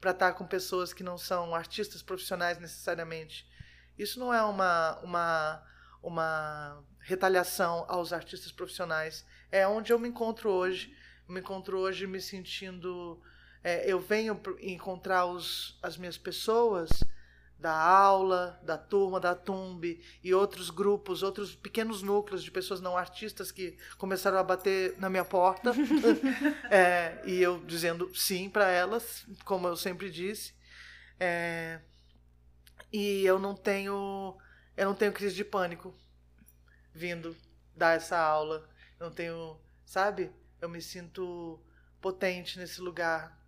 [0.00, 3.48] para estar com pessoas que não são artistas profissionais necessariamente.
[3.96, 5.62] Isso não é uma, uma,
[6.02, 9.24] uma retaliação aos artistas profissionais.
[9.50, 10.94] É onde eu me encontro hoje
[11.28, 13.20] me encontro hoje me sentindo.
[13.62, 16.88] É, eu venho encontrar os, as minhas pessoas
[17.58, 22.96] da aula, da turma, da Tumbi e outros grupos, outros pequenos núcleos de pessoas não
[22.96, 25.72] artistas que começaram a bater na minha porta
[26.70, 30.54] é, e eu dizendo sim para elas, como eu sempre disse.
[31.18, 31.80] É,
[32.92, 34.38] e eu não tenho
[34.76, 35.92] eu não tenho crise de pânico
[36.94, 37.36] vindo
[37.74, 38.68] dar essa aula.
[38.98, 40.30] Eu não tenho, sabe?
[40.60, 41.60] Eu me sinto
[42.00, 43.38] potente nesse lugar.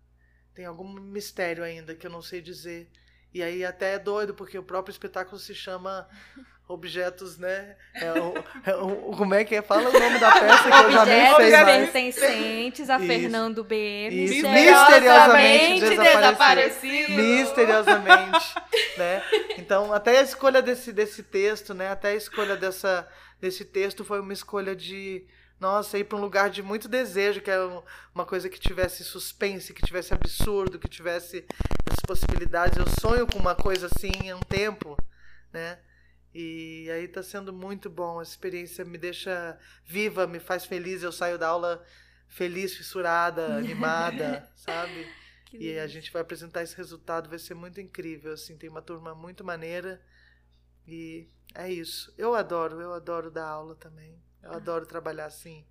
[0.53, 2.89] Tem algum mistério ainda que eu não sei dizer.
[3.33, 6.07] E aí até é doido, porque o próprio espetáculo se chama
[6.67, 7.75] Objetos, né?
[7.93, 8.33] É o,
[8.65, 9.61] é o, como é que é?
[9.61, 11.91] Fala o nome da peça que eu já nem sei Objetos mais.
[11.91, 13.07] pertencentes a Isso.
[13.07, 14.07] Fernando B.
[14.09, 17.11] Isso, misteriosamente misteriosamente desaparecido.
[17.13, 18.55] Misteriosamente,
[18.97, 19.21] né?
[19.57, 21.91] Então, até a escolha desse, desse texto, né?
[21.91, 23.05] Até a escolha dessa,
[23.41, 25.25] desse texto foi uma escolha de,
[25.59, 27.81] nossa, ir para um lugar de muito desejo, que é um-
[28.13, 31.45] uma coisa que tivesse suspense, que tivesse absurdo, que tivesse
[31.85, 32.77] essas possibilidades.
[32.77, 34.95] Eu sonho com uma coisa assim há um tempo,
[35.51, 35.79] né?
[36.33, 38.19] E aí tá sendo muito bom.
[38.19, 41.03] A experiência me deixa viva, me faz feliz.
[41.03, 41.83] Eu saio da aula
[42.29, 45.07] feliz, fissurada, animada, sabe?
[45.53, 49.13] E a gente vai apresentar esse resultado, vai ser muito incrível, assim, tem uma turma
[49.13, 50.01] muito maneira.
[50.91, 52.13] E é isso.
[52.17, 54.21] Eu adoro, eu adoro dar aula também.
[54.43, 55.65] Eu adoro trabalhar assim.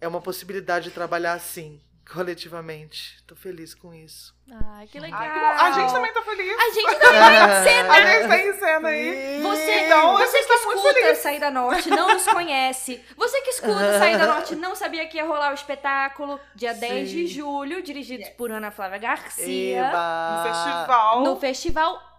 [0.00, 3.22] É uma possibilidade de trabalhar assim, coletivamente.
[3.26, 4.34] Tô feliz com isso.
[4.50, 5.20] Ai, que legal.
[5.20, 5.26] Que.
[5.26, 6.58] A gente também tá feliz.
[6.58, 7.62] A gente também Ah.
[7.64, 7.92] cena.
[7.92, 9.42] A gente tá em cena aí.
[9.42, 11.14] Você, Então, a você que tá muito escuta.
[11.16, 13.04] Saída Norte, não nos conhece.
[13.16, 17.28] Você que escuta Saída Norte, não sabia que ia rolar o espetáculo dia 10 de
[17.28, 17.34] Sim.
[17.34, 20.36] julho, dirigido por Ana Flávia Garcia, Eba!
[20.36, 22.09] No festival no festival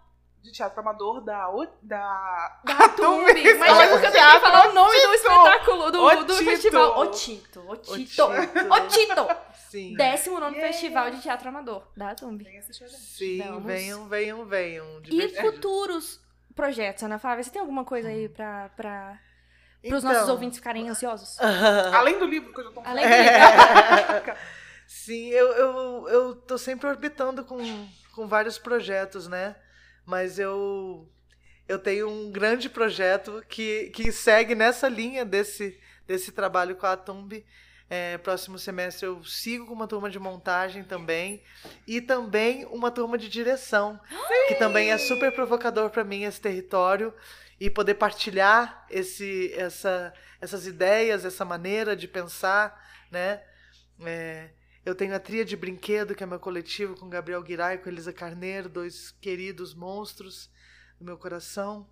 [0.41, 1.49] de teatro amador da...
[1.49, 2.59] O- da...
[2.63, 3.27] da Tumbi.
[3.27, 3.53] Tumbi.
[3.55, 6.99] Mas é porque eu tentei falar o nome do espetáculo, do, do festival.
[6.99, 8.23] Otito, Otito.
[8.23, 8.71] Otito.
[8.73, 9.27] Otito.
[9.69, 9.95] Sim.
[9.95, 12.43] 19 Festival de Teatro Amador da Tumbi.
[12.43, 12.99] Vem assistir a gente.
[13.01, 13.63] Sim, Vamos.
[13.63, 15.01] venham, venham, venham.
[15.05, 16.19] E futuros
[16.55, 17.43] projetos, Ana Flávia?
[17.43, 19.17] Você tem alguma coisa aí pra, pra,
[19.81, 21.37] pros Então, nossos ouvintes ficarem ansiosos?
[21.93, 24.37] Além do livro que eu já tô Além do É.
[24.87, 27.57] Sim, eu, eu, eu tô sempre orbitando com,
[28.13, 29.55] com vários projetos, né?
[30.11, 31.09] Mas eu,
[31.69, 36.97] eu tenho um grande projeto que, que segue nessa linha desse, desse trabalho com a
[36.97, 37.45] Tumbi.
[37.89, 41.41] É, próximo semestre eu sigo com uma turma de montagem também.
[41.87, 43.97] E também uma turma de direção,
[44.49, 47.13] que também é super provocador para mim esse território.
[47.57, 52.77] E poder partilhar esse, essa, essas ideias, essa maneira de pensar,
[53.09, 53.41] né?
[54.01, 54.49] É,
[54.85, 58.11] eu tenho a Tria de Brinquedo, que é meu coletivo, com Gabriel Guirai com Elisa
[58.11, 60.49] Carneiro, dois queridos monstros
[60.99, 61.87] do meu coração.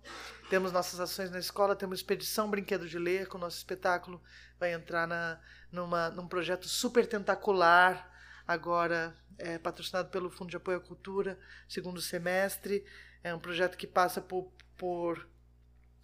[0.48, 4.20] Temos nossas ações na escola, temos Expedição Brinquedo de Ler, com o nosso espetáculo
[4.58, 5.40] vai entrar na,
[5.72, 8.10] numa, num projeto super tentacular,
[8.46, 12.84] agora é, patrocinado pelo Fundo de Apoio à Cultura, segundo semestre.
[13.24, 15.26] É um projeto que passa por, por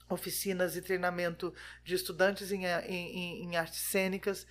[0.08, 1.52] oficinas e treinamento
[1.84, 4.46] de estudantes em, em- em artes cênicas,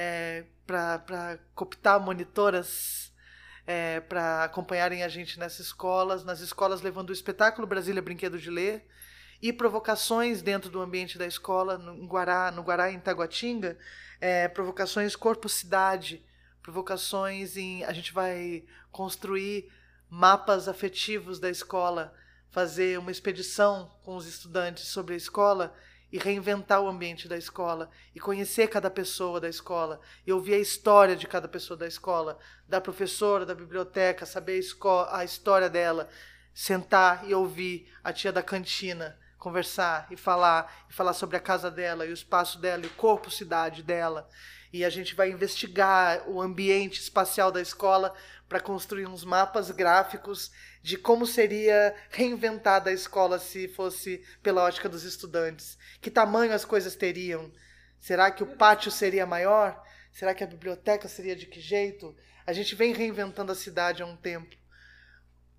[0.00, 3.12] é, para cooptar monitoras
[3.66, 8.50] é, para acompanharem a gente nessas escolas, nas escolas levando o espetáculo Brasília Brinquedo de
[8.50, 8.86] Ler
[9.42, 13.78] e provocações dentro do ambiente da escola, no Guará, no Guará em Taguatinga,
[14.20, 16.24] é, provocações corpo-cidade,
[16.62, 17.84] provocações em.
[17.84, 19.70] A gente vai construir
[20.08, 22.14] mapas afetivos da escola,
[22.50, 25.74] fazer uma expedição com os estudantes sobre a escola
[26.12, 30.58] e reinventar o ambiente da escola e conhecer cada pessoa da escola e ouvir a
[30.58, 36.08] história de cada pessoa da escola, da professora, da biblioteca, saber a, a história dela,
[36.52, 41.68] sentar e ouvir a tia da cantina conversar e falar e falar sobre a casa
[41.68, 44.28] dela e o espaço dela e o corpo cidade dela
[44.72, 48.14] e a gente vai investigar o ambiente espacial da escola
[48.48, 50.50] para construir uns mapas gráficos
[50.82, 55.76] de como seria reinventada a escola se fosse pela ótica dos estudantes.
[56.00, 57.52] Que tamanho as coisas teriam?
[57.98, 59.82] Será que o pátio seria maior?
[60.12, 62.16] Será que a biblioteca seria de que jeito?
[62.46, 64.56] A gente vem reinventando a cidade há um tempo.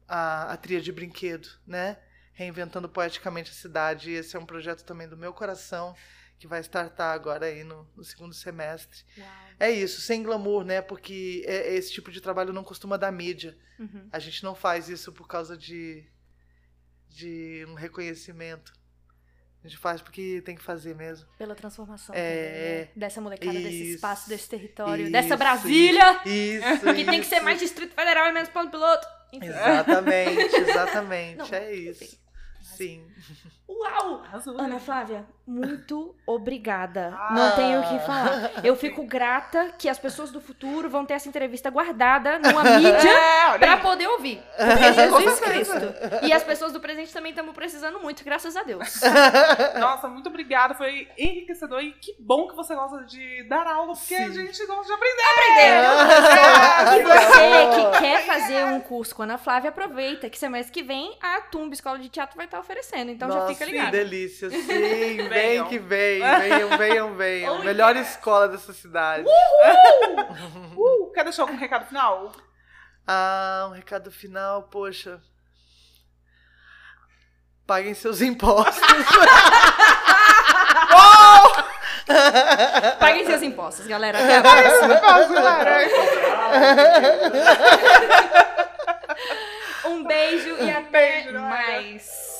[0.07, 1.97] A, a tria de brinquedo, né?
[2.41, 4.11] Reinventando poeticamente a cidade.
[4.11, 5.95] Esse é um projeto também do meu coração
[6.39, 9.03] que vai startar agora aí no, no segundo semestre.
[9.59, 10.81] É isso, sem glamour, né?
[10.81, 13.55] Porque é- esse tipo de trabalho não costuma dar mídia.
[13.77, 14.09] Uhum.
[14.11, 16.03] A gente não faz isso por causa de,
[17.09, 18.73] de um reconhecimento.
[19.63, 21.27] A gente faz porque tem que fazer mesmo.
[21.37, 22.89] Pela transformação É, também, né?
[22.95, 26.95] dessa molecada, desse isso, espaço, desse território, isso, dessa Brasília, Isso.
[26.95, 27.45] que tem que ser isso.
[27.45, 29.05] mais Distrito Federal e menos plano piloto.
[29.31, 29.45] Enfim.
[29.45, 31.37] Exatamente, exatamente.
[31.37, 32.19] Não, é isso.
[32.61, 33.05] Sim.
[33.69, 34.21] Uau!
[34.57, 37.13] Ana Flávia, muito obrigada.
[37.17, 37.33] Ah.
[37.33, 38.51] Não tenho o que falar.
[38.63, 43.09] Eu fico grata que as pessoas do futuro vão ter essa entrevista guardada numa mídia
[43.09, 43.81] É, aí.
[43.81, 44.43] poder ouvir.
[44.57, 46.25] Porque Jesus Cristo.
[46.25, 48.99] E as pessoas do presente também estamos precisando muito, graças a Deus.
[49.79, 50.73] Nossa, muito obrigada.
[50.75, 54.33] Foi enriquecedor e que bom que você gosta de dar aula, porque a Sim.
[54.33, 55.21] gente gosta de aprender.
[55.85, 60.71] Ah, E você que quer fazer um curso com a Ana Flávia, aproveita que semestre
[60.73, 63.11] que vem a Tumba Escola de Teatro vai estar oferecendo.
[63.11, 63.85] Então Nossa, já fica ligado.
[63.85, 65.29] Que delícia, sim.
[65.29, 66.19] vem que vem.
[66.41, 67.59] Venham, venham, venham.
[67.59, 69.25] Oh, Melhor escola dessa cidade.
[69.25, 70.61] Uhul!
[70.81, 72.31] Uh, quer deixar algum recado final?
[73.05, 75.21] Ah, um recado final, poxa.
[77.67, 78.81] Paguem seus impostos.
[80.95, 81.71] oh!
[82.99, 84.17] Paguem seus impostos, galera.
[84.19, 84.69] Galera.
[89.85, 92.30] um beijo e até beijo, mais.